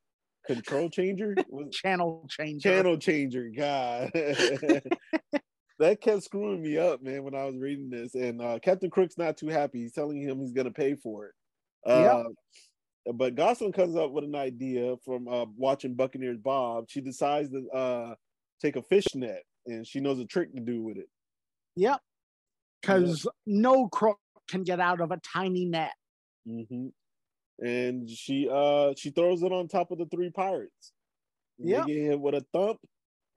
control 0.46 0.90
changer, 0.90 1.36
channel 1.72 2.26
changer, 2.30 2.70
channel 2.70 2.98
changer. 2.98 3.50
God, 3.56 4.12
that 5.80 6.02
kept 6.02 6.24
screwing 6.24 6.62
me 6.62 6.78
up, 6.78 7.02
man. 7.02 7.24
When 7.24 7.36
I 7.36 7.46
was 7.46 7.58
reading 7.58 7.90
this, 7.90 8.16
and 8.16 8.42
uh, 8.42 8.60
Captain 8.60 8.90
Crook's 8.90 9.18
not 9.18 9.38
too 9.38 9.48
happy. 9.48 9.82
He's 9.82 9.94
telling 9.94 10.22
him 10.22 10.40
he's 10.40 10.54
gonna 10.54 10.72
pay 10.72 10.96
for 10.96 11.28
it. 11.28 11.34
Uh, 11.86 12.24
yep. 13.06 13.16
But 13.16 13.36
Gosalyn 13.36 13.74
comes 13.74 13.96
up 13.96 14.12
with 14.12 14.24
an 14.24 14.36
idea 14.36 14.96
from 15.04 15.28
uh, 15.28 15.46
watching 15.58 15.96
Buccaneers 15.96 16.38
Bob. 16.38 16.86
She 16.90 17.02
decides 17.02 17.50
to 17.50 17.68
uh, 17.70 18.16
take 18.62 18.76
a 18.76 18.84
fish 18.84 19.08
net, 19.16 19.44
and 19.66 19.88
she 19.88 20.00
knows 20.00 20.20
a 20.20 20.26
trick 20.26 20.54
to 20.54 20.62
do 20.62 20.84
with 20.84 20.98
it. 20.98 21.10
Yep. 21.76 22.00
Because 22.82 23.26
yep. 23.26 23.34
no 23.46 23.88
crook 23.88 24.20
can 24.48 24.64
get 24.64 24.80
out 24.80 25.02
of 25.02 25.12
a 25.12 25.18
tiny 25.18 25.66
net. 25.66 25.94
Mm-hmm. 26.48 26.88
And 27.62 28.10
she 28.10 28.50
uh 28.52 28.94
she 28.98 29.12
throws 29.12 29.44
it 29.44 29.52
on 29.52 29.68
top 29.68 29.92
of 29.92 29.98
the 29.98 30.06
three 30.06 30.30
pirates. 30.30 30.94
Yeah. 31.58 31.86
Get 31.86 31.98
hit 31.98 32.20
with 32.20 32.36
a 32.36 32.46
thump, 32.54 32.80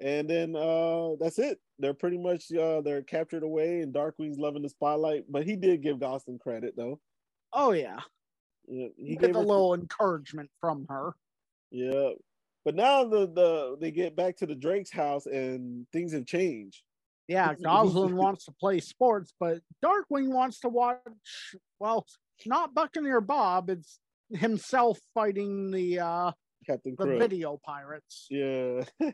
and 0.00 0.28
then 0.28 0.54
uh 0.54 1.16
that's 1.18 1.38
it. 1.38 1.58
They're 1.78 1.94
pretty 1.94 2.18
much 2.18 2.52
uh 2.52 2.82
they're 2.82 3.02
captured 3.02 3.42
away, 3.42 3.80
and 3.80 3.92
Darkwing's 3.92 4.38
loving 4.38 4.62
the 4.62 4.68
spotlight. 4.68 5.24
But 5.28 5.44
he 5.44 5.56
did 5.56 5.82
give 5.82 5.98
Gosalyn 5.98 6.38
credit 6.40 6.74
though. 6.76 7.00
Oh 7.52 7.72
yeah. 7.72 7.98
Yeah, 8.68 8.88
he 8.96 9.16
gave 9.16 9.34
a 9.34 9.40
little 9.40 9.74
encouragement 9.74 10.50
from 10.60 10.86
her. 10.88 11.14
Yeah, 11.70 12.10
but 12.64 12.74
now 12.74 13.04
the 13.04 13.26
the 13.26 13.76
they 13.80 13.90
get 13.90 14.14
back 14.14 14.36
to 14.38 14.46
the 14.46 14.54
Drake's 14.54 14.92
house 14.92 15.26
and 15.26 15.86
things 15.92 16.12
have 16.12 16.26
changed. 16.26 16.82
Yeah, 17.28 17.54
Gosalyn 17.60 18.12
wants 18.12 18.44
to 18.44 18.52
play 18.52 18.80
sports, 18.80 19.32
but 19.40 19.60
Darkwing 19.84 20.28
wants 20.28 20.60
to 20.60 20.68
watch. 20.68 20.98
Well, 21.80 22.06
not 22.46 22.74
Buccaneer 22.74 23.20
Bob. 23.20 23.70
It's 23.70 23.98
himself 24.34 24.98
fighting 25.14 25.70
the 25.70 26.00
uh 26.00 26.32
Captain 26.66 26.94
the 26.98 27.04
Crook. 27.04 27.18
video 27.18 27.58
pirates. 27.64 28.26
Yeah. 28.30 28.84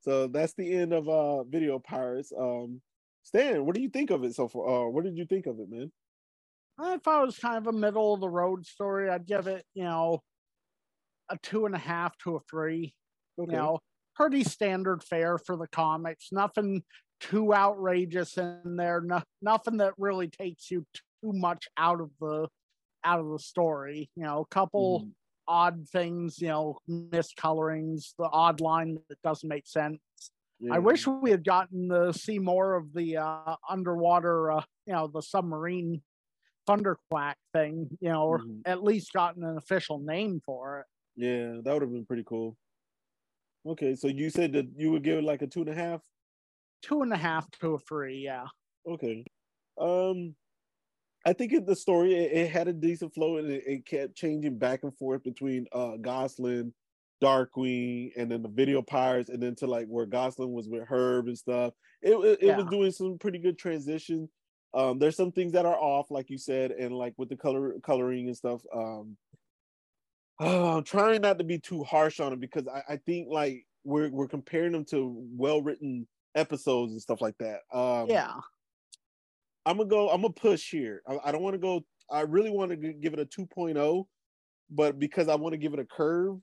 so 0.00 0.26
that's 0.26 0.54
the 0.54 0.72
end 0.72 0.92
of 0.92 1.08
uh 1.08 1.44
video 1.44 1.78
pirates. 1.78 2.32
Um 2.38 2.80
Stan, 3.22 3.66
what 3.66 3.74
do 3.74 3.80
you 3.80 3.88
think 3.88 4.10
of 4.10 4.22
it 4.22 4.34
so 4.36 4.46
far? 4.46 4.86
Uh, 4.86 4.88
what 4.88 5.02
did 5.02 5.16
you 5.16 5.26
think 5.26 5.46
of 5.46 5.58
it, 5.58 5.68
man? 5.68 5.90
I 6.78 6.98
thought 6.98 7.22
it 7.22 7.26
was 7.26 7.38
kind 7.38 7.56
of 7.56 7.66
a 7.66 7.72
middle 7.72 8.14
of 8.14 8.20
the 8.20 8.28
road 8.28 8.64
story. 8.66 9.10
I'd 9.10 9.26
give 9.26 9.48
it, 9.48 9.64
you 9.74 9.82
know, 9.82 10.22
a 11.28 11.36
two 11.42 11.66
and 11.66 11.74
a 11.74 11.78
half 11.78 12.16
to 12.18 12.36
a 12.36 12.40
three. 12.48 12.94
Okay. 13.38 13.50
You 13.50 13.58
know, 13.58 13.78
pretty 14.14 14.44
standard 14.44 15.02
fare 15.02 15.38
for 15.38 15.56
the 15.56 15.66
comics. 15.68 16.28
Nothing 16.30 16.84
too 17.20 17.54
outrageous 17.54 18.36
in 18.36 18.76
there. 18.76 19.00
No, 19.00 19.22
nothing 19.42 19.78
that 19.78 19.94
really 19.98 20.28
takes 20.28 20.70
you 20.70 20.86
too 20.94 21.32
much 21.32 21.66
out 21.76 22.00
of 22.00 22.10
the 22.20 22.48
out 23.06 23.20
of 23.20 23.30
the 23.30 23.38
story. 23.38 24.10
You 24.16 24.24
know, 24.24 24.40
a 24.40 24.54
couple 24.54 25.00
mm. 25.00 25.10
odd 25.48 25.88
things. 25.88 26.40
You 26.40 26.48
know, 26.48 26.78
miscolorings, 26.90 28.14
the 28.18 28.28
odd 28.30 28.60
line 28.60 28.98
that 29.08 29.22
doesn't 29.22 29.48
make 29.48 29.66
sense. 29.66 30.00
Yeah. 30.58 30.74
I 30.74 30.78
wish 30.78 31.06
we 31.06 31.30
had 31.30 31.44
gotten 31.44 31.90
to 31.90 32.12
see 32.12 32.38
more 32.38 32.74
of 32.74 32.92
the 32.94 33.18
uh, 33.18 33.56
underwater, 33.68 34.52
uh, 34.52 34.62
you 34.86 34.94
know, 34.94 35.06
the 35.06 35.20
submarine 35.20 36.00
thunderquack 36.66 37.34
thing, 37.52 37.88
you 38.00 38.08
know, 38.08 38.24
or 38.24 38.38
mm-hmm. 38.40 38.60
at 38.64 38.82
least 38.82 39.12
gotten 39.12 39.44
an 39.44 39.56
official 39.56 39.98
name 39.98 40.40
for 40.44 40.80
it. 40.80 40.86
Yeah, 41.16 41.60
that 41.62 41.72
would 41.72 41.82
have 41.82 41.92
been 41.92 42.06
pretty 42.06 42.24
cool. 42.24 42.56
Okay, 43.66 43.94
so 43.94 44.08
you 44.08 44.30
said 44.30 44.52
that 44.52 44.66
you 44.76 44.90
would 44.92 45.02
give 45.02 45.18
it 45.18 45.24
like 45.24 45.42
a 45.42 45.46
two 45.46 45.60
and 45.60 45.70
a 45.70 45.74
half? 45.74 46.00
Two 46.82 47.02
and 47.02 47.12
a 47.12 47.16
half 47.16 47.50
to 47.60 47.74
a 47.74 47.78
three, 47.78 48.18
yeah. 48.18 48.46
Okay. 48.88 49.24
Um 49.80 50.34
I 51.26 51.32
think 51.32 51.52
in 51.52 51.64
the 51.64 51.74
story 51.74 52.14
it, 52.14 52.32
it, 52.32 52.50
had 52.50 52.68
a 52.68 52.72
decent 52.72 53.12
flow 53.12 53.38
and 53.38 53.50
it, 53.50 53.64
it, 53.66 53.84
kept 53.84 54.14
changing 54.14 54.58
back 54.58 54.84
and 54.84 54.96
forth 54.96 55.24
between 55.24 55.66
uh 55.72 55.96
Gosalyn, 56.00 56.72
Darkwing, 57.20 58.12
and 58.16 58.30
then 58.30 58.42
the 58.42 58.48
video 58.48 58.80
pirates, 58.80 59.28
and 59.28 59.42
then 59.42 59.56
to 59.56 59.66
like 59.66 59.88
where 59.88 60.06
Gosalyn 60.06 60.52
was 60.52 60.68
with 60.68 60.86
Herb 60.88 61.26
and 61.26 61.36
stuff. 61.36 61.74
It 62.00 62.12
it, 62.12 62.38
yeah. 62.42 62.56
was 62.56 62.66
doing 62.66 62.92
some 62.92 63.18
pretty 63.18 63.40
good 63.40 63.58
transition. 63.58 64.28
Um, 64.72 65.00
there's 65.00 65.16
some 65.16 65.32
things 65.32 65.52
that 65.52 65.66
are 65.66 65.76
off, 65.76 66.10
like 66.10 66.30
you 66.30 66.38
said, 66.38 66.70
and 66.70 66.94
like 66.94 67.14
with 67.16 67.28
the 67.28 67.36
color 67.36 67.74
coloring 67.82 68.28
and 68.28 68.36
stuff. 68.36 68.62
Um, 68.72 69.16
oh, 70.38 70.76
I'm 70.76 70.84
trying 70.84 71.22
not 71.22 71.38
to 71.38 71.44
be 71.44 71.58
too 71.58 71.82
harsh 71.82 72.20
on 72.20 72.34
it 72.34 72.40
because 72.40 72.68
I, 72.68 72.82
I 72.92 72.96
think 72.98 73.28
like 73.30 73.66
we're 73.82 74.10
we're 74.10 74.28
comparing 74.28 74.72
them 74.72 74.84
to 74.90 75.26
well 75.36 75.60
written 75.60 76.06
episodes 76.36 76.92
and 76.92 77.02
stuff 77.02 77.20
like 77.20 77.36
that. 77.38 77.60
Um, 77.72 78.08
yeah, 78.08 78.34
I'm 79.66 79.78
gonna 79.78 79.88
go. 79.88 80.08
I'm 80.08 80.22
gonna 80.22 80.32
push 80.32 80.70
here. 80.70 81.02
I, 81.06 81.18
I 81.24 81.32
don't 81.32 81.42
want 81.42 81.54
to 81.54 81.58
go. 81.58 81.84
I 82.10 82.20
really 82.20 82.50
want 82.50 82.70
to 82.70 82.76
give 82.76 83.12
it 83.12 83.18
a 83.18 83.26
2.0, 83.26 84.04
but 84.70 84.98
because 84.98 85.28
I 85.28 85.34
want 85.34 85.52
to 85.54 85.58
give 85.58 85.74
it 85.74 85.80
a 85.80 85.84
curve. 85.84 86.36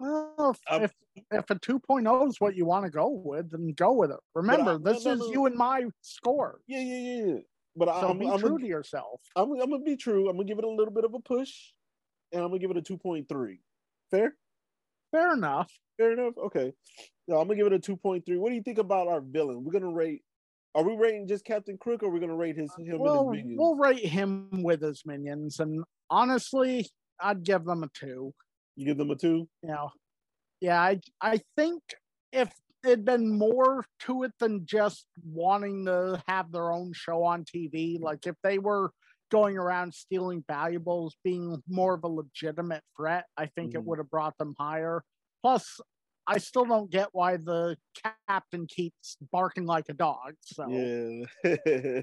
Well, 0.00 0.56
if, 0.72 0.82
if, 0.82 0.92
if 1.30 1.50
a 1.50 1.54
2.0 1.54 2.28
is 2.28 2.40
what 2.40 2.56
you 2.56 2.66
want 2.66 2.84
to 2.84 2.90
go 2.90 3.08
with, 3.08 3.52
then 3.52 3.72
go 3.76 3.92
with 3.92 4.10
it. 4.10 4.18
Remember, 4.34 4.72
I, 4.72 4.78
this 4.92 5.04
no, 5.04 5.12
is 5.12 5.20
no. 5.20 5.30
you 5.30 5.46
and 5.46 5.54
my 5.54 5.84
score. 6.00 6.58
Yeah, 6.66 6.80
yeah, 6.80 7.24
yeah. 7.24 7.36
But 7.76 7.86
so 8.00 8.08
I'm, 8.08 8.18
be 8.18 8.28
I'm 8.28 8.40
true 8.40 8.50
gonna, 8.50 8.62
to 8.62 8.66
yourself. 8.66 9.20
I'm, 9.36 9.52
I'm 9.52 9.70
gonna 9.70 9.84
be 9.84 9.96
true. 9.96 10.28
I'm 10.28 10.36
gonna 10.36 10.48
give 10.48 10.58
it 10.58 10.64
a 10.64 10.68
little 10.68 10.92
bit 10.92 11.04
of 11.04 11.14
a 11.14 11.20
push, 11.20 11.52
and 12.32 12.42
I'm 12.42 12.48
gonna 12.48 12.58
give 12.58 12.72
it 12.72 12.76
a 12.76 12.82
two 12.82 12.98
point 12.98 13.28
three. 13.28 13.60
Fair. 14.10 14.34
Fair 15.12 15.34
enough. 15.34 15.70
Fair 15.96 16.12
enough. 16.12 16.34
Okay. 16.46 16.72
No, 17.28 17.38
I'm 17.38 17.46
gonna 17.46 17.56
give 17.56 17.66
it 17.68 17.72
a 17.72 17.78
two 17.78 17.96
point 17.96 18.26
three. 18.26 18.36
What 18.36 18.50
do 18.50 18.56
you 18.56 18.62
think 18.62 18.78
about 18.78 19.06
our 19.06 19.20
villain? 19.20 19.62
We're 19.64 19.72
gonna 19.72 19.92
rate. 19.92 20.22
Are 20.74 20.82
we 20.82 20.96
rating 20.96 21.28
just 21.28 21.44
Captain 21.44 21.78
Crook, 21.78 22.02
or 22.02 22.06
are 22.06 22.10
we 22.10 22.20
gonna 22.20 22.34
rate 22.34 22.56
his 22.56 22.70
him 22.76 22.98
well, 22.98 23.28
and 23.28 23.36
his 23.36 23.44
minions? 23.44 23.60
We'll 23.60 23.76
rate 23.76 24.04
him 24.04 24.48
with 24.52 24.82
his 24.82 25.02
minions, 25.06 25.60
and 25.60 25.84
honestly, 26.10 26.88
I'd 27.20 27.44
give 27.44 27.64
them 27.64 27.82
a 27.84 27.88
two. 27.94 28.34
You 28.76 28.86
give 28.86 28.98
them 28.98 29.10
a 29.10 29.16
two? 29.16 29.48
Yeah. 29.62 29.86
Yeah, 30.60 30.80
I 30.80 31.00
I 31.20 31.40
think 31.56 31.82
if 32.32 32.50
it'd 32.84 33.04
been 33.04 33.38
more 33.38 33.84
to 34.00 34.24
it 34.24 34.32
than 34.38 34.66
just 34.66 35.06
wanting 35.24 35.86
to 35.86 36.22
have 36.28 36.52
their 36.52 36.70
own 36.70 36.92
show 36.92 37.24
on 37.24 37.44
TV. 37.44 38.00
Like 38.00 38.26
if 38.26 38.36
they 38.42 38.58
were 38.58 38.90
going 39.30 39.56
around 39.56 39.94
stealing 39.94 40.44
valuables, 40.46 41.16
being 41.24 41.62
more 41.68 41.94
of 41.94 42.04
a 42.04 42.08
legitimate 42.08 42.82
threat, 42.96 43.24
I 43.36 43.46
think 43.46 43.72
mm. 43.72 43.76
it 43.76 43.84
would 43.84 43.98
have 43.98 44.10
brought 44.10 44.36
them 44.38 44.54
higher. 44.58 45.02
Plus, 45.42 45.80
I 46.26 46.38
still 46.38 46.64
don't 46.64 46.90
get 46.90 47.08
why 47.12 47.36
the 47.36 47.76
captain 48.28 48.66
keeps 48.66 49.16
barking 49.32 49.66
like 49.66 49.86
a 49.88 49.94
dog. 49.94 50.34
So 50.42 50.68
yeah, 50.68 52.00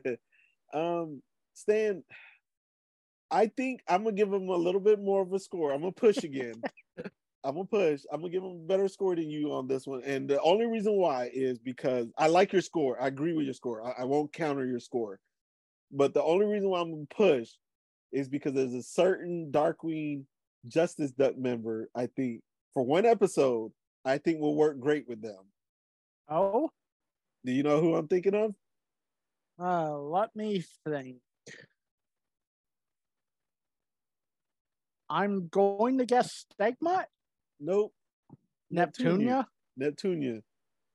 um, 0.74 1.22
Stan, 1.54 2.04
I 3.30 3.48
think 3.48 3.82
I'm 3.88 4.04
gonna 4.04 4.16
give 4.16 4.32
him 4.32 4.50
a 4.50 4.56
little 4.56 4.82
bit 4.82 5.00
more 5.00 5.22
of 5.22 5.34
a 5.34 5.40
score. 5.40 5.74
I'm 5.74 5.82
gonna 5.82 5.92
push 5.92 6.24
again. 6.24 6.62
I'm 7.44 7.56
gonna 7.56 7.66
push. 7.66 8.02
I'm 8.12 8.22
gonna 8.22 8.32
give 8.32 8.44
him 8.44 8.62
a 8.64 8.68
better 8.68 8.88
score 8.88 9.16
than 9.16 9.30
you 9.30 9.54
on 9.54 9.68
this 9.68 9.88
one. 9.88 10.04
And 10.06 10.30
the 10.30 10.40
only 10.42 10.68
reason 10.68 10.94
why 10.94 11.32
is 11.34 11.58
because 11.58 12.08
I 12.18 12.28
like 12.28 12.54
your 12.54 12.62
score. 12.62 13.02
I 13.02 13.08
agree 13.08 13.34
with 13.34 13.46
your 13.46 13.56
score. 13.56 13.84
I, 13.84 14.04
I 14.04 14.06
won't 14.06 14.32
counter 14.32 14.66
your 14.66 14.80
score. 14.80 15.20
But 15.92 16.14
the 16.14 16.24
only 16.24 16.46
reason 16.46 16.70
why 16.70 16.82
I'm 16.82 16.92
gonna 16.92 17.06
push 17.10 17.50
is 18.12 18.30
because 18.30 18.54
there's 18.54 18.74
a 18.74 18.84
certain 18.84 19.50
Darkwing 19.52 20.26
Justice 20.68 21.12
Duck 21.12 21.38
member, 21.38 21.90
I 21.96 22.08
think, 22.08 22.42
for 22.74 22.84
one 22.84 23.06
episode, 23.06 23.72
I 24.04 24.18
think 24.18 24.40
will 24.40 24.56
work 24.56 24.80
great 24.80 25.08
with 25.08 25.22
them. 25.22 25.44
Oh. 26.30 26.70
Do 27.46 27.52
you 27.52 27.64
know 27.64 27.82
who 27.82 27.96
I'm 27.96 28.08
thinking 28.08 28.36
of? 28.36 28.56
Uh, 29.60 29.98
let 29.98 30.36
me 30.36 30.64
think. 30.88 31.18
I'm 35.10 35.50
going 35.50 35.98
to 35.98 36.06
guess 36.06 36.46
Stegmutt. 36.60 37.06
Nope. 37.60 37.94
Neptunia. 38.74 39.46
Neptunia. 39.80 40.42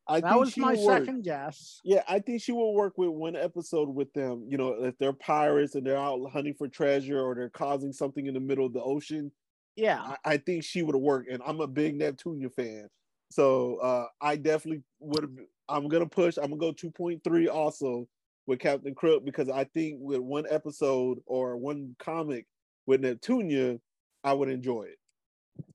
I 0.08 0.20
that 0.20 0.38
was 0.38 0.56
my 0.56 0.76
second 0.76 1.24
guess. 1.24 1.80
Yeah, 1.84 2.02
I 2.08 2.20
think 2.20 2.40
she 2.40 2.52
will 2.52 2.74
work 2.74 2.96
with 2.96 3.10
one 3.10 3.34
episode 3.34 3.88
with 3.88 4.12
them. 4.12 4.46
You 4.48 4.56
know, 4.56 4.84
if 4.84 4.96
they're 4.98 5.12
pirates 5.12 5.74
and 5.74 5.84
they're 5.84 5.98
out 5.98 6.20
hunting 6.32 6.54
for 6.56 6.68
treasure 6.68 7.20
or 7.20 7.34
they're 7.34 7.50
causing 7.50 7.92
something 7.92 8.26
in 8.26 8.34
the 8.34 8.40
middle 8.40 8.66
of 8.66 8.72
the 8.72 8.82
ocean. 8.82 9.32
Yeah, 9.76 10.00
I, 10.00 10.16
I 10.24 10.36
think 10.38 10.64
she 10.64 10.82
would 10.82 10.94
have 10.94 11.02
worked. 11.02 11.30
And 11.30 11.42
I'm 11.46 11.60
a 11.60 11.66
big 11.66 11.98
Neptunia 11.98 12.52
fan, 12.52 12.88
so 13.30 13.76
uh, 13.76 14.06
I 14.20 14.36
definitely 14.36 14.82
would 15.00 15.22
have. 15.22 15.32
I'm 15.68 15.88
gonna 15.88 16.06
push. 16.06 16.36
I'm 16.38 16.56
gonna 16.56 16.72
go 16.72 16.72
2.3 16.72 17.48
also 17.52 18.08
with 18.46 18.60
Captain 18.60 18.94
Crook 18.94 19.24
because 19.24 19.48
I 19.48 19.64
think 19.64 19.98
with 20.00 20.20
one 20.20 20.44
episode 20.48 21.18
or 21.26 21.56
one 21.56 21.94
comic 21.98 22.46
with 22.86 23.02
Neptunia, 23.02 23.80
I 24.24 24.32
would 24.32 24.48
enjoy 24.48 24.84
it. 24.84 24.98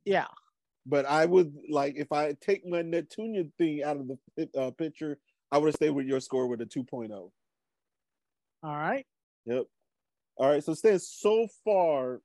Yeah, 0.05 0.27
but 0.85 1.05
I 1.05 1.25
would 1.25 1.53
like 1.69 1.95
if 1.97 2.11
I 2.11 2.33
take 2.41 2.65
my 2.65 2.81
Neptunia 2.81 3.51
thing 3.57 3.83
out 3.83 3.97
of 3.97 4.07
the 4.07 4.49
uh, 4.59 4.71
picture, 4.71 5.17
I 5.51 5.57
would 5.57 5.67
have 5.67 5.75
stayed 5.75 5.91
with 5.91 6.07
your 6.07 6.19
score 6.19 6.47
with 6.47 6.61
a 6.61 6.65
2.0. 6.65 7.11
All 7.11 7.31
right. 8.63 9.05
Yep. 9.45 9.65
All 10.37 10.49
right. 10.49 10.63
So 10.63 10.73
Stan, 10.73 10.99
so 10.99 11.47
far, 11.63 12.21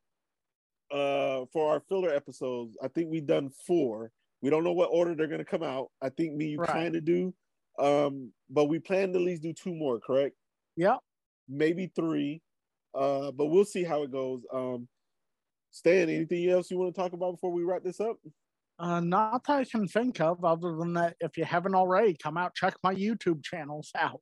uh, 0.90 1.46
for 1.52 1.72
our 1.72 1.80
filler 1.88 2.10
episodes, 2.10 2.76
I 2.82 2.88
think 2.88 3.10
we've 3.10 3.26
done 3.26 3.50
four. 3.66 4.10
We 4.42 4.50
don't 4.50 4.64
know 4.64 4.72
what 4.72 4.90
order 4.92 5.14
they're 5.14 5.26
gonna 5.26 5.44
come 5.44 5.62
out. 5.62 5.90
I 6.02 6.10
think 6.10 6.34
me 6.34 6.46
you 6.46 6.58
right. 6.58 6.68
kind 6.68 6.96
of 6.96 7.04
do. 7.04 7.34
Um, 7.78 8.32
but 8.48 8.66
we 8.66 8.78
plan 8.78 9.12
to 9.12 9.18
at 9.18 9.24
least 9.24 9.42
do 9.42 9.52
two 9.52 9.74
more, 9.74 10.00
correct? 10.00 10.34
Yeah. 10.76 10.96
Maybe 11.48 11.90
three. 11.94 12.42
Uh, 12.94 13.30
but 13.32 13.46
we'll 13.46 13.64
see 13.64 13.84
how 13.84 14.02
it 14.02 14.10
goes. 14.10 14.42
Um, 14.52 14.88
Stan, 15.70 16.08
anything 16.08 16.48
else 16.48 16.70
you 16.70 16.78
want 16.78 16.94
to 16.94 17.00
talk 17.00 17.12
about 17.12 17.32
before 17.32 17.52
we 17.52 17.62
wrap 17.62 17.82
this 17.82 18.00
up? 18.00 18.16
Uh, 18.78 19.00
not 19.00 19.44
that 19.44 19.52
I 19.52 19.64
can 19.64 19.86
think 19.88 20.20
of, 20.20 20.44
other 20.44 20.76
than 20.76 20.94
that, 20.94 21.16
if 21.20 21.36
you 21.36 21.44
haven't 21.44 21.74
already, 21.74 22.14
come 22.14 22.36
out 22.36 22.54
check 22.54 22.74
my 22.82 22.94
YouTube 22.94 23.42
channels 23.42 23.90
out. 23.94 24.20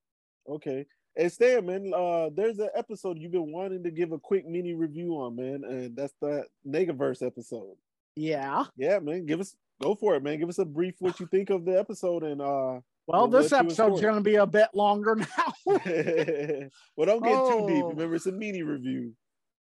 Okay. 0.49 0.87
Hey 1.17 1.29
Stan, 1.29 1.67
man, 1.67 1.93
uh, 1.95 2.31
there's 2.35 2.59
an 2.59 2.71
episode 2.75 3.19
you've 3.19 3.31
been 3.31 3.53
wanting 3.53 3.85
to 3.85 3.91
give 3.93 4.11
a 4.11 4.19
quick 4.19 4.49
mini 4.49 4.75
review 4.75 5.13
on, 5.13 5.37
man, 5.37 5.63
and 5.65 5.97
that's 5.97 6.15
the 6.21 6.45
Negaverse 6.67 7.25
episode. 7.25 7.77
Yeah. 8.17 8.65
Yeah, 8.77 8.99
man. 8.99 9.25
Give 9.25 9.41
us 9.41 9.55
go 9.81 9.95
for 9.95 10.17
it, 10.17 10.25
man. 10.25 10.41
Give 10.41 10.49
us 10.49 10.59
a 10.59 10.65
brief 10.65 10.95
what 10.99 11.21
you 11.21 11.27
think 11.27 11.51
of 11.51 11.65
the 11.65 11.79
episode 11.79 12.25
and 12.25 12.41
uh 12.41 12.81
well, 13.07 13.29
this 13.29 13.53
episode's 13.53 14.01
going 14.01 14.15
to 14.15 14.23
be 14.23 14.37
a 14.37 14.47
bit 14.47 14.69
longer 14.73 15.15
now. 15.17 15.53
well, 15.67 17.07
don't 17.07 17.23
get 17.23 17.33
oh. 17.35 17.67
too 17.67 17.75
deep. 17.75 17.85
Oh. 17.85 17.91
Remember, 17.91 18.15
it's 18.15 18.27
a 18.27 18.33
mini 18.33 18.63
review. 18.63 19.13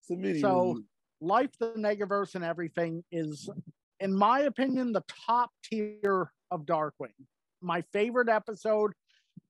It's 0.01 0.09
a 0.09 0.15
mini 0.15 0.39
so, 0.39 0.69
review. 0.69 0.85
Life, 1.21 1.51
the 1.59 1.73
Negaverse, 1.73 2.35
and 2.35 2.43
everything 2.43 3.03
is, 3.11 3.49
in 3.99 4.13
my 4.13 4.41
opinion, 4.41 4.91
the 4.91 5.03
top 5.27 5.51
tier 5.63 6.31
of 6.51 6.65
Darkwing. 6.65 7.13
My 7.61 7.83
favorite 7.93 8.29
episode, 8.29 8.93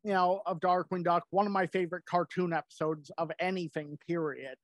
you 0.07 0.13
know, 0.13 0.41
of 0.45 0.61
Darkwing 0.61 1.03
Duck, 1.03 1.25
one 1.31 1.45
of 1.45 1.51
my 1.51 1.67
favorite 1.67 2.05
cartoon 2.05 2.53
episodes 2.53 3.11
of 3.17 3.29
anything, 3.41 3.99
period. 4.07 4.55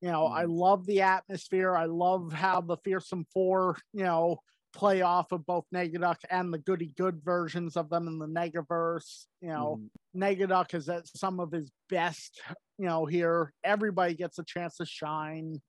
You 0.00 0.10
know, 0.10 0.22
mm. 0.22 0.32
I 0.32 0.46
love 0.46 0.84
the 0.84 1.02
atmosphere. 1.02 1.76
I 1.76 1.84
love 1.84 2.32
how 2.32 2.60
the 2.60 2.76
Fearsome 2.78 3.24
Four, 3.32 3.78
you 3.92 4.02
know, 4.02 4.40
play 4.74 5.02
off 5.02 5.30
of 5.30 5.46
both 5.46 5.64
Negaduck 5.72 6.16
and 6.28 6.52
the 6.52 6.58
Goody 6.58 6.92
Good 6.96 7.22
versions 7.24 7.76
of 7.76 7.88
them 7.88 8.08
in 8.08 8.18
the 8.18 8.26
Negaverse. 8.26 9.26
You 9.40 9.50
know, 9.50 9.80
mm. 9.80 10.20
Negaduck 10.20 10.74
is 10.74 10.88
at 10.88 11.06
some 11.06 11.38
of 11.38 11.52
his 11.52 11.70
best, 11.88 12.40
you 12.76 12.86
know, 12.86 13.06
here. 13.06 13.52
Everybody 13.62 14.14
gets 14.14 14.40
a 14.40 14.44
chance 14.44 14.78
to 14.78 14.86
shine. 14.86 15.60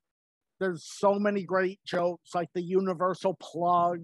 There's 0.60 0.84
so 0.84 1.20
many 1.20 1.44
great 1.44 1.80
jokes, 1.86 2.34
like 2.34 2.50
the 2.56 2.64
universal 2.64 3.36
plug. 3.40 4.02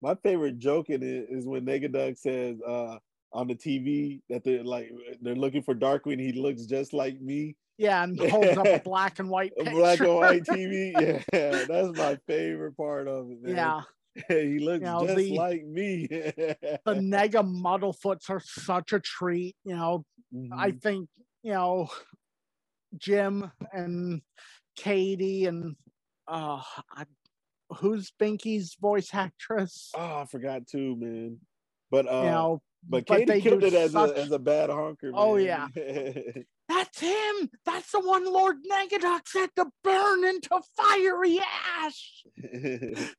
My 0.00 0.14
favorite 0.14 0.56
joke 0.56 0.88
in 0.88 1.02
it 1.02 1.26
is 1.28 1.46
when 1.46 1.66
Negaduck 1.66 2.16
says 2.16 2.56
uh, 2.66 2.96
on 3.32 3.48
the 3.48 3.54
TV 3.54 4.20
that 4.28 4.44
they're 4.44 4.64
like 4.64 4.90
they're 5.20 5.34
looking 5.34 5.62
for 5.62 5.74
Darkwing. 5.74 6.20
He 6.20 6.32
looks 6.32 6.64
just 6.66 6.92
like 6.92 7.20
me. 7.20 7.56
Yeah, 7.76 8.02
and 8.02 8.18
holds 8.30 8.56
up 8.56 8.66
a 8.66 8.80
black 8.80 9.18
and 9.18 9.28
white 9.28 9.54
picture. 9.56 9.72
black 9.72 10.00
and 10.00 10.14
white 10.14 10.44
TV. 10.44 10.92
Yeah, 11.32 11.64
that's 11.68 11.96
my 11.96 12.18
favorite 12.26 12.76
part 12.76 13.08
of 13.08 13.30
it. 13.30 13.42
Man. 13.42 13.56
Yeah, 13.56 13.80
he 14.28 14.58
looks 14.58 14.80
you 14.80 14.86
know, 14.86 15.04
just 15.04 15.16
the, 15.16 15.36
like 15.36 15.64
me. 15.64 16.06
the 16.08 16.78
Nega 16.86 17.44
Muddlefoots 17.44 18.30
are 18.30 18.40
such 18.40 18.92
a 18.92 19.00
treat. 19.00 19.56
You 19.64 19.76
know, 19.76 20.04
mm-hmm. 20.34 20.52
I 20.52 20.72
think 20.72 21.08
you 21.42 21.52
know 21.52 21.88
Jim 22.96 23.50
and 23.72 24.22
Katie 24.76 25.46
and 25.46 25.76
uh, 26.26 26.60
I, 26.92 27.04
who's 27.76 28.12
Binky's 28.20 28.76
voice 28.80 29.10
actress? 29.12 29.92
Oh, 29.94 30.20
I 30.22 30.24
forgot 30.26 30.66
too, 30.66 30.96
man. 30.96 31.38
But 31.90 32.06
uh, 32.06 32.22
you 32.24 32.30
know, 32.30 32.62
but, 32.88 33.06
but 33.06 33.26
Katie 33.26 33.40
killed 33.40 33.64
it 33.64 33.74
as 33.74 33.92
such... 33.92 34.10
a 34.10 34.18
as 34.18 34.30
a 34.30 34.38
bad 34.38 34.70
honker. 34.70 35.10
Oh 35.14 35.36
yeah. 35.36 35.68
That's 36.68 37.00
him. 37.00 37.50
That's 37.64 37.92
the 37.92 38.00
one 38.00 38.24
Lord 38.24 38.56
Negaduck 38.70 39.26
said 39.26 39.50
to 39.56 39.66
burn 39.84 40.24
into 40.24 40.60
fiery 40.76 41.40
ash. 41.78 42.24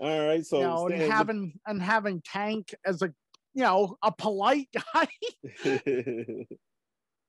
All 0.00 0.26
right, 0.26 0.44
so 0.44 0.58
you 0.58 0.64
know, 0.64 0.88
and 0.88 1.12
having 1.12 1.52
the... 1.54 1.70
and 1.70 1.82
having 1.82 2.22
Tank 2.22 2.74
as 2.84 3.02
a 3.02 3.12
you 3.54 3.62
know 3.62 3.96
a 4.02 4.10
polite 4.10 4.68
guy. 4.94 5.06
okay, 5.64 5.94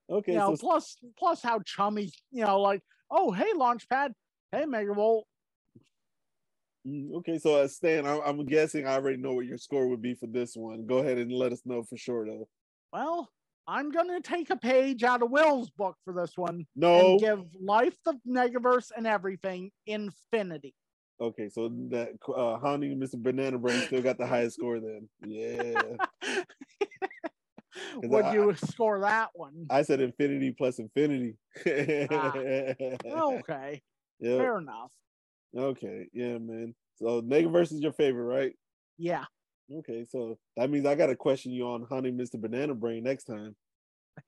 you 0.09 0.37
know, 0.37 0.55
so... 0.55 0.57
plus 0.57 0.97
plus 1.17 1.41
how 1.41 1.59
chummy, 1.59 2.11
you 2.31 2.45
know, 2.45 2.59
like 2.61 2.81
oh 3.11 3.31
hey 3.31 3.51
Launchpad, 3.53 4.13
hey 4.51 4.63
Megavolt. 4.63 5.23
Mm, 6.87 7.15
okay, 7.15 7.39
so 7.39 7.55
uh, 7.55 7.67
Stan, 7.67 8.05
I, 8.05 8.19
I'm 8.19 8.45
guessing 8.45 8.85
I 8.85 8.93
already 8.93 9.17
know 9.17 9.33
what 9.33 9.45
your 9.45 9.57
score 9.57 9.87
would 9.87 10.01
be 10.01 10.13
for 10.13 10.27
this 10.27 10.55
one. 10.55 10.85
Go 10.85 10.99
ahead 10.99 11.17
and 11.17 11.31
let 11.31 11.51
us 11.51 11.61
know 11.65 11.83
for 11.83 11.97
sure, 11.97 12.25
though. 12.25 12.47
Well, 12.93 13.29
I'm 13.67 13.91
gonna 13.91 14.21
take 14.21 14.51
a 14.51 14.55
page 14.55 15.03
out 15.03 15.23
of 15.23 15.31
Will's 15.31 15.71
book 15.71 15.97
for 16.05 16.13
this 16.13 16.37
one. 16.37 16.65
No, 16.75 16.93
and 16.93 17.19
give 17.19 17.43
Life 17.59 17.97
the 18.05 18.19
Negaverse 18.27 18.91
and 18.95 19.07
everything 19.07 19.71
infinity. 19.87 20.75
Okay, 21.19 21.49
so 21.49 21.69
that 21.89 22.09
uh 22.27 22.57
Haunting 22.57 22.99
Mr. 22.99 23.17
Banana 23.17 23.57
Brain 23.57 23.81
still 23.81 24.01
got 24.01 24.17
the 24.17 24.27
highest 24.27 24.57
score 24.57 24.79
then. 24.79 25.09
Yeah. 25.25 25.81
Would 28.03 28.25
I, 28.25 28.33
you 28.33 28.55
score 28.55 29.01
that 29.01 29.29
one? 29.33 29.65
I 29.69 29.81
said 29.81 29.99
infinity 29.99 30.51
plus 30.51 30.79
infinity. 30.79 31.35
ah, 32.11 32.33
okay. 33.05 33.81
Yep. 34.19 34.37
Fair 34.37 34.57
enough. 34.59 34.91
Okay, 35.55 36.07
yeah, 36.13 36.37
man. 36.37 36.75
So 36.95 37.21
Negaverse 37.21 37.71
is 37.71 37.81
your 37.81 37.93
favorite, 37.93 38.25
right? 38.25 38.53
Yeah. 38.97 39.25
Okay, 39.73 40.05
so 40.09 40.37
that 40.57 40.69
means 40.69 40.85
I 40.85 40.95
gotta 40.95 41.15
question 41.15 41.51
you 41.51 41.67
on 41.67 41.83
Haunting 41.89 42.17
Mr. 42.17 42.39
Banana 42.39 42.75
Brain 42.75 43.03
next 43.03 43.25
time. 43.25 43.55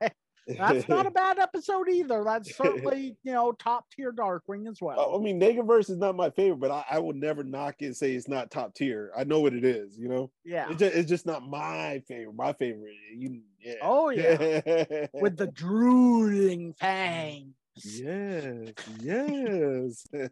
That's 0.47 0.87
not 0.87 1.05
a 1.05 1.11
bad 1.11 1.39
episode 1.39 1.89
either. 1.89 2.23
That's 2.23 2.55
certainly, 2.55 3.17
you 3.23 3.33
know, 3.33 3.51
top 3.51 3.85
tier 3.91 4.13
Darkwing 4.13 4.69
as 4.69 4.79
well. 4.81 4.95
Oh, 4.97 5.19
I 5.19 5.21
mean, 5.21 5.39
Negaverse 5.39 5.89
is 5.89 5.97
not 5.97 6.15
my 6.15 6.29
favorite, 6.29 6.59
but 6.59 6.71
I, 6.71 6.85
I 6.91 6.99
would 6.99 7.17
never 7.17 7.43
knock 7.43 7.75
it 7.79 7.87
and 7.87 7.95
say 7.95 8.13
it's 8.13 8.29
not 8.29 8.49
top 8.49 8.73
tier. 8.73 9.11
I 9.15 9.25
know 9.25 9.41
what 9.41 9.53
it 9.53 9.65
is, 9.65 9.97
you 9.97 10.07
know? 10.07 10.31
Yeah. 10.45 10.67
It's 10.69 10.79
just, 10.79 10.95
it's 10.95 11.09
just 11.09 11.25
not 11.25 11.47
my 11.47 12.01
favorite. 12.07 12.35
My 12.35 12.53
favorite, 12.53 12.95
you, 13.13 13.41
yeah. 13.59 13.73
Oh, 13.81 14.09
yeah. 14.09 15.07
With 15.13 15.35
the 15.37 15.51
drooling 15.53 16.73
fangs. 16.79 17.56
Yes, 17.83 18.73
yes. 19.01 20.07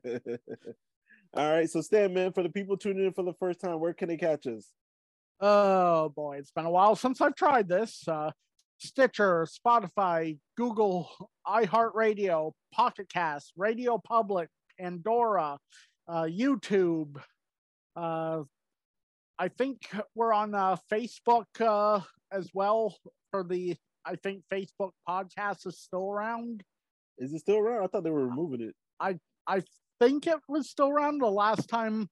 All 1.33 1.51
right, 1.51 1.69
so 1.69 1.81
Stan, 1.81 2.13
man, 2.13 2.31
for 2.31 2.43
the 2.43 2.49
people 2.49 2.77
tuning 2.77 3.05
in 3.05 3.13
for 3.13 3.23
the 3.23 3.33
first 3.33 3.59
time, 3.59 3.79
where 3.79 3.93
can 3.93 4.07
they 4.07 4.17
catch 4.17 4.47
us? 4.47 4.69
Oh 5.41 6.09
boy, 6.09 6.37
it's 6.37 6.51
been 6.51 6.65
a 6.65 6.71
while 6.71 6.95
since 6.95 7.19
I've 7.19 7.35
tried 7.35 7.67
this. 7.67 8.07
Uh, 8.07 8.31
Stitcher, 8.77 9.45
Spotify, 9.45 10.37
Google, 10.55 11.09
iHeartRadio, 11.47 12.51
Pocket 12.73 13.09
Cast, 13.09 13.51
Radio 13.57 13.97
Public, 13.97 14.49
Pandora, 14.79 15.57
uh, 16.07 16.23
YouTube. 16.23 17.17
Uh, 17.95 18.43
I 19.37 19.47
think 19.49 19.89
we're 20.13 20.33
on 20.33 20.55
uh, 20.55 20.77
Facebook 20.91 21.45
uh, 21.59 22.01
as 22.31 22.49
well 22.53 22.95
for 23.31 23.43
the. 23.43 23.75
I 24.05 24.15
think 24.15 24.43
Facebook 24.53 24.91
podcast 25.07 25.65
is 25.65 25.79
still 25.79 26.11
around. 26.11 26.63
Is 27.17 27.33
it 27.33 27.39
still 27.39 27.57
around? 27.57 27.83
I 27.83 27.87
thought 27.87 28.03
they 28.03 28.11
were 28.11 28.27
removing 28.27 28.61
it. 28.61 28.75
I 28.99 29.17
I 29.47 29.63
think 29.99 30.27
it 30.27 30.39
was 30.47 30.69
still 30.69 30.89
around 30.89 31.19
the 31.19 31.27
last 31.27 31.69
time 31.69 32.09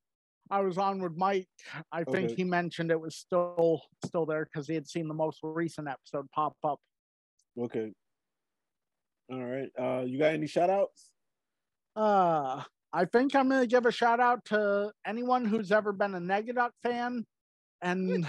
I 0.49 0.61
was 0.61 0.77
on 0.77 1.01
with 1.01 1.15
Mike, 1.15 1.47
I 1.91 2.03
think 2.03 2.25
okay. 2.25 2.35
he 2.35 2.43
mentioned 2.43 2.91
it 2.91 2.99
was 2.99 3.15
still 3.15 3.81
still 4.05 4.25
there 4.25 4.45
because 4.45 4.67
he 4.67 4.73
had 4.73 4.87
seen 4.87 5.07
the 5.07 5.13
most 5.13 5.39
recent 5.41 5.87
episode 5.87 6.29
pop 6.31 6.55
up. 6.63 6.79
Okay. 7.59 7.91
All 9.31 9.43
right. 9.43 9.69
Uh 9.79 10.03
you 10.05 10.19
got 10.19 10.33
any 10.33 10.47
shout 10.47 10.69
outs? 10.69 11.11
Uh 11.95 12.63
I 12.91 13.05
think 13.05 13.35
I'm 13.35 13.49
gonna 13.49 13.67
give 13.67 13.85
a 13.85 13.91
shout 13.91 14.19
out 14.19 14.45
to 14.45 14.91
anyone 15.05 15.45
who's 15.45 15.71
ever 15.71 15.91
been 15.91 16.13
a 16.13 16.19
Negaduck 16.19 16.71
fan. 16.83 17.25
And 17.81 18.27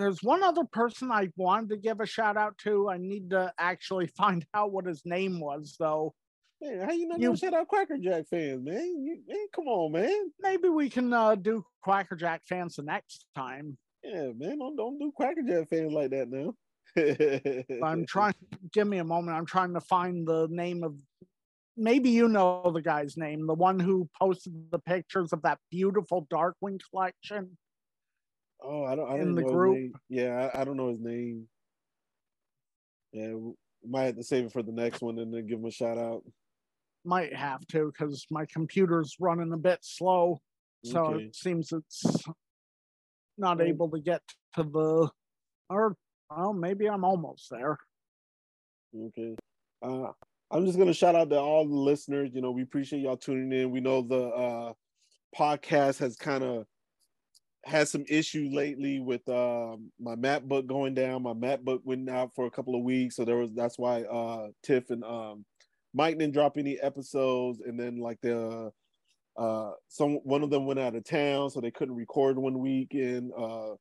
there's 0.00 0.22
one 0.22 0.42
other 0.42 0.64
person 0.64 1.12
I 1.12 1.28
wanted 1.36 1.70
to 1.70 1.76
give 1.76 2.00
a 2.00 2.06
shout 2.06 2.36
out 2.36 2.56
to. 2.58 2.88
I 2.88 2.96
need 2.96 3.30
to 3.30 3.52
actually 3.58 4.06
find 4.16 4.44
out 4.54 4.72
what 4.72 4.86
his 4.86 5.02
name 5.04 5.40
was 5.40 5.76
though. 5.78 6.14
Man, 6.62 6.80
how 6.80 6.92
you 6.92 7.08
not 7.08 7.20
you, 7.20 7.34
shout 7.36 7.54
out 7.54 7.68
Quackerjack 7.68 8.28
fans, 8.28 8.62
man? 8.62 9.02
You, 9.02 9.18
man? 9.26 9.46
Come 9.54 9.66
on, 9.66 9.92
man. 9.92 10.30
Maybe 10.40 10.68
we 10.68 10.90
can 10.90 11.12
uh, 11.12 11.34
do 11.34 11.64
Quackerjack 11.82 12.40
fans 12.46 12.76
the 12.76 12.82
next 12.82 13.26
time. 13.34 13.78
Yeah, 14.04 14.30
man. 14.36 14.58
Don't 14.58 14.76
don't 14.76 14.98
do 14.98 15.12
Quackerjack 15.18 15.68
fans 15.70 15.92
like 15.92 16.10
that 16.10 16.28
now. 16.30 16.54
I'm 17.82 18.04
trying. 18.08 18.34
Give 18.72 18.86
me 18.86 18.98
a 18.98 19.04
moment. 19.04 19.36
I'm 19.36 19.46
trying 19.46 19.74
to 19.74 19.80
find 19.80 20.26
the 20.26 20.48
name 20.50 20.84
of. 20.84 20.96
Maybe 21.76 22.10
you 22.10 22.28
know 22.28 22.70
the 22.74 22.82
guy's 22.82 23.16
name, 23.16 23.46
the 23.46 23.54
one 23.54 23.80
who 23.80 24.10
posted 24.20 24.52
the 24.70 24.78
pictures 24.78 25.32
of 25.32 25.40
that 25.42 25.58
beautiful 25.70 26.26
Darkwing 26.30 26.78
collection. 26.90 27.56
Oh, 28.62 28.84
I 28.84 28.94
don't. 28.94 29.08
I 29.08 29.16
don't 29.16 29.28
in 29.28 29.34
the 29.34 29.42
group. 29.42 29.92
Yeah, 30.08 30.50
I, 30.54 30.60
I, 30.60 30.64
don't 30.64 30.76
know 30.76 30.88
his 30.88 31.00
name. 31.00 31.48
Yeah, 33.12 33.32
might 33.86 34.04
have 34.04 34.16
to 34.16 34.22
save 34.22 34.44
it 34.44 34.52
for 34.52 34.62
the 34.62 34.72
next 34.72 35.00
one 35.00 35.18
and 35.18 35.32
then 35.32 35.46
give 35.46 35.58
him 35.58 35.66
a 35.66 35.70
shout 35.70 35.98
out 35.98 36.22
might 37.04 37.34
have 37.34 37.66
to 37.68 37.86
because 37.86 38.26
my 38.30 38.46
computer's 38.52 39.16
running 39.20 39.52
a 39.52 39.56
bit 39.56 39.78
slow. 39.82 40.40
So 40.84 41.06
okay. 41.06 41.24
it 41.24 41.36
seems 41.36 41.72
it's 41.72 42.24
not 43.36 43.60
able 43.60 43.90
to 43.90 44.00
get 44.00 44.22
to 44.56 44.62
the, 44.62 45.10
or 45.68 45.96
well, 46.30 46.52
maybe 46.52 46.88
I'm 46.88 47.04
almost 47.04 47.48
there. 47.50 47.78
Okay. 48.96 49.36
Uh, 49.82 50.12
I'm 50.50 50.66
just 50.66 50.78
gonna 50.78 50.94
shout 50.94 51.14
out 51.14 51.30
to 51.30 51.38
all 51.38 51.66
the 51.66 51.74
listeners. 51.74 52.30
You 52.32 52.40
know, 52.40 52.50
we 52.50 52.62
appreciate 52.62 53.00
y'all 53.00 53.16
tuning 53.16 53.52
in. 53.52 53.70
We 53.70 53.80
know 53.80 54.02
the 54.02 54.28
uh, 54.28 54.72
podcast 55.38 55.98
has 55.98 56.16
kind 56.16 56.42
of 56.42 56.66
had 57.64 57.88
some 57.88 58.04
issue 58.08 58.48
lately 58.52 59.00
with 59.00 59.28
uh, 59.28 59.76
my 60.00 60.16
MacBook 60.16 60.66
going 60.66 60.94
down. 60.94 61.22
My 61.22 61.34
MacBook 61.34 61.80
went 61.84 62.08
out 62.08 62.34
for 62.34 62.46
a 62.46 62.50
couple 62.50 62.74
of 62.74 62.82
weeks, 62.82 63.16
so 63.16 63.24
there 63.24 63.36
was 63.36 63.52
that's 63.52 63.78
why 63.78 64.02
uh, 64.02 64.48
Tif 64.66 64.90
and 64.90 65.04
um, 65.04 65.44
Mike 65.92 66.18
didn't 66.18 66.34
drop 66.34 66.56
any 66.56 66.78
episodes, 66.80 67.60
and 67.60 67.78
then 67.78 67.98
like 67.98 68.20
the 68.22 68.72
uh, 69.36 69.70
some 69.88 70.14
one 70.24 70.42
of 70.42 70.50
them 70.50 70.66
went 70.66 70.80
out 70.80 70.94
of 70.94 71.04
town, 71.04 71.50
so 71.50 71.60
they 71.60 71.70
couldn't 71.70 71.94
record 71.94 72.38
one 72.38 72.58
week, 72.58 72.94
and 72.94 73.32
uh, 73.36 73.74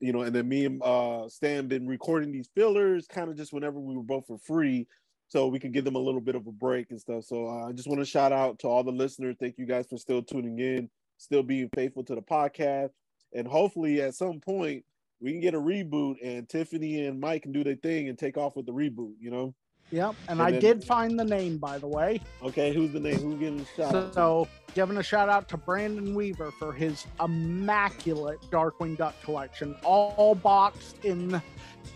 you 0.00 0.12
know, 0.12 0.22
and 0.22 0.34
then 0.34 0.48
me 0.48 0.66
and 0.66 0.82
uh, 0.82 1.28
Stan 1.28 1.66
been 1.66 1.86
recording 1.88 2.30
these 2.30 2.50
fillers, 2.54 3.06
kind 3.06 3.30
of 3.30 3.36
just 3.36 3.52
whenever 3.52 3.80
we 3.80 3.96
were 3.96 4.02
both 4.02 4.26
for 4.26 4.38
free, 4.38 4.86
so 5.28 5.48
we 5.48 5.58
could 5.58 5.72
give 5.72 5.84
them 5.84 5.96
a 5.96 6.00
little 6.00 6.20
bit 6.20 6.34
of 6.34 6.46
a 6.46 6.52
break 6.52 6.90
and 6.90 7.00
stuff. 7.00 7.24
So 7.24 7.48
uh, 7.48 7.68
I 7.68 7.72
just 7.72 7.88
want 7.88 8.00
to 8.00 8.06
shout 8.06 8.32
out 8.32 8.58
to 8.60 8.68
all 8.68 8.84
the 8.84 8.92
listeners. 8.92 9.36
Thank 9.40 9.58
you 9.58 9.66
guys 9.66 9.86
for 9.88 9.98
still 9.98 10.22
tuning 10.22 10.58
in, 10.58 10.88
still 11.18 11.42
being 11.42 11.68
faithful 11.74 12.04
to 12.04 12.14
the 12.14 12.22
podcast, 12.22 12.90
and 13.34 13.46
hopefully 13.46 14.00
at 14.00 14.14
some 14.14 14.40
point 14.40 14.84
we 15.20 15.32
can 15.32 15.40
get 15.40 15.54
a 15.54 15.60
reboot 15.60 16.16
and 16.22 16.48
Tiffany 16.48 17.04
and 17.06 17.20
Mike 17.20 17.42
can 17.42 17.52
do 17.52 17.64
their 17.64 17.74
thing 17.74 18.08
and 18.08 18.18
take 18.18 18.38
off 18.38 18.56
with 18.56 18.66
the 18.66 18.72
reboot. 18.72 19.14
You 19.20 19.30
know. 19.30 19.54
Yep, 19.90 20.14
and, 20.28 20.38
and 20.38 20.42
I 20.42 20.50
then, 20.50 20.60
did 20.60 20.84
find 20.84 21.18
the 21.18 21.24
name, 21.24 21.56
by 21.56 21.78
the 21.78 21.86
way. 21.86 22.20
Okay, 22.42 22.74
who's 22.74 22.92
the 22.92 23.00
name? 23.00 23.18
Who's 23.20 23.38
getting 23.38 23.60
a 23.60 23.64
shout 23.64 23.90
so, 23.92 23.98
out? 23.98 24.14
So, 24.14 24.48
giving 24.74 24.98
a 24.98 25.02
shout 25.02 25.30
out 25.30 25.48
to 25.48 25.56
Brandon 25.56 26.14
Weaver 26.14 26.50
for 26.58 26.74
his 26.74 27.06
immaculate 27.22 28.38
Darkwing 28.50 28.98
Duck 28.98 29.14
collection, 29.22 29.74
all 29.84 30.34
boxed 30.34 31.02
in, 31.04 31.30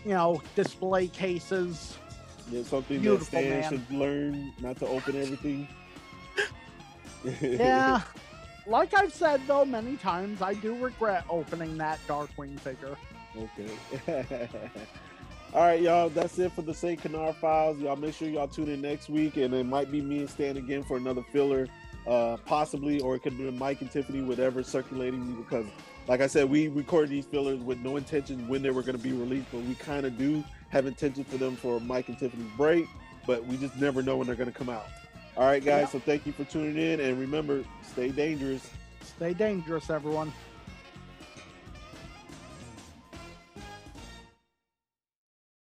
you 0.05 0.11
know, 0.11 0.41
display 0.55 1.07
cases. 1.07 1.95
Yeah, 2.49 2.63
something 2.63 2.99
Beautiful, 2.99 3.25
that 3.25 3.43
Stan 3.43 3.59
man. 3.61 3.69
should 3.69 3.91
learn 3.91 4.53
not 4.59 4.77
to 4.77 4.87
open 4.87 5.15
everything. 5.15 5.67
yeah, 7.41 8.01
like 8.65 8.93
I've 8.93 9.13
said 9.13 9.41
though 9.47 9.65
many 9.65 9.97
times, 9.97 10.41
I 10.41 10.53
do 10.53 10.75
regret 10.75 11.25
opening 11.29 11.77
that 11.77 11.99
Darkwing 12.07 12.59
figure. 12.59 12.95
Okay. 13.37 14.49
All 15.53 15.61
right, 15.61 15.81
y'all. 15.81 16.09
That's 16.09 16.39
it 16.39 16.51
for 16.51 16.63
the 16.63 16.73
St. 16.73 16.99
Canard 16.99 17.35
Files. 17.35 17.77
Y'all 17.77 17.95
make 17.95 18.15
sure 18.15 18.27
y'all 18.27 18.47
tune 18.47 18.69
in 18.69 18.81
next 18.81 19.07
week, 19.07 19.37
and 19.37 19.53
it 19.53 19.65
might 19.65 19.91
be 19.91 20.01
me 20.01 20.19
and 20.19 20.29
Stan 20.29 20.57
again 20.57 20.81
for 20.81 20.97
another 20.97 21.21
filler, 21.31 21.67
uh, 22.07 22.37
possibly, 22.45 22.99
or 23.01 23.13
it 23.15 23.21
could 23.21 23.37
be 23.37 23.51
Mike 23.51 23.81
and 23.81 23.91
Tiffany, 23.91 24.23
whatever, 24.23 24.63
circulating. 24.63 25.35
Because, 25.35 25.67
like 26.07 26.21
I 26.21 26.27
said, 26.27 26.49
we 26.49 26.69
recorded 26.69 27.11
these 27.11 27.27
fillers 27.27 27.59
with 27.59 27.77
no 27.79 27.97
intention 27.97 28.47
when 28.47 28.63
they 28.63 28.71
were 28.71 28.81
going 28.81 28.97
to 28.97 29.03
be 29.03 29.13
released, 29.13 29.45
but 29.51 29.61
we 29.61 29.75
kind 29.75 30.07
of 30.07 30.17
do 30.17 30.43
have 30.69 30.87
intention 30.87 31.23
for 31.23 31.37
them 31.37 31.55
for 31.55 31.79
Mike 31.81 32.09
and 32.09 32.17
Tiffany's 32.17 32.49
break, 32.57 32.87
but 33.27 33.45
we 33.45 33.55
just 33.57 33.77
never 33.77 34.01
know 34.01 34.17
when 34.17 34.25
they're 34.25 34.35
going 34.35 34.51
to 34.51 34.57
come 34.57 34.69
out. 34.69 34.87
All 35.35 35.45
right, 35.45 35.63
guys. 35.63 35.91
So 35.91 35.99
thank 35.99 36.25
you 36.25 36.31
for 36.31 36.43
tuning 36.43 36.77
in, 36.77 36.99
and 36.99 37.19
remember, 37.19 37.63
stay 37.81 38.09
dangerous. 38.09 38.69
Stay 39.01 39.33
dangerous, 39.33 39.89
everyone. 39.89 40.31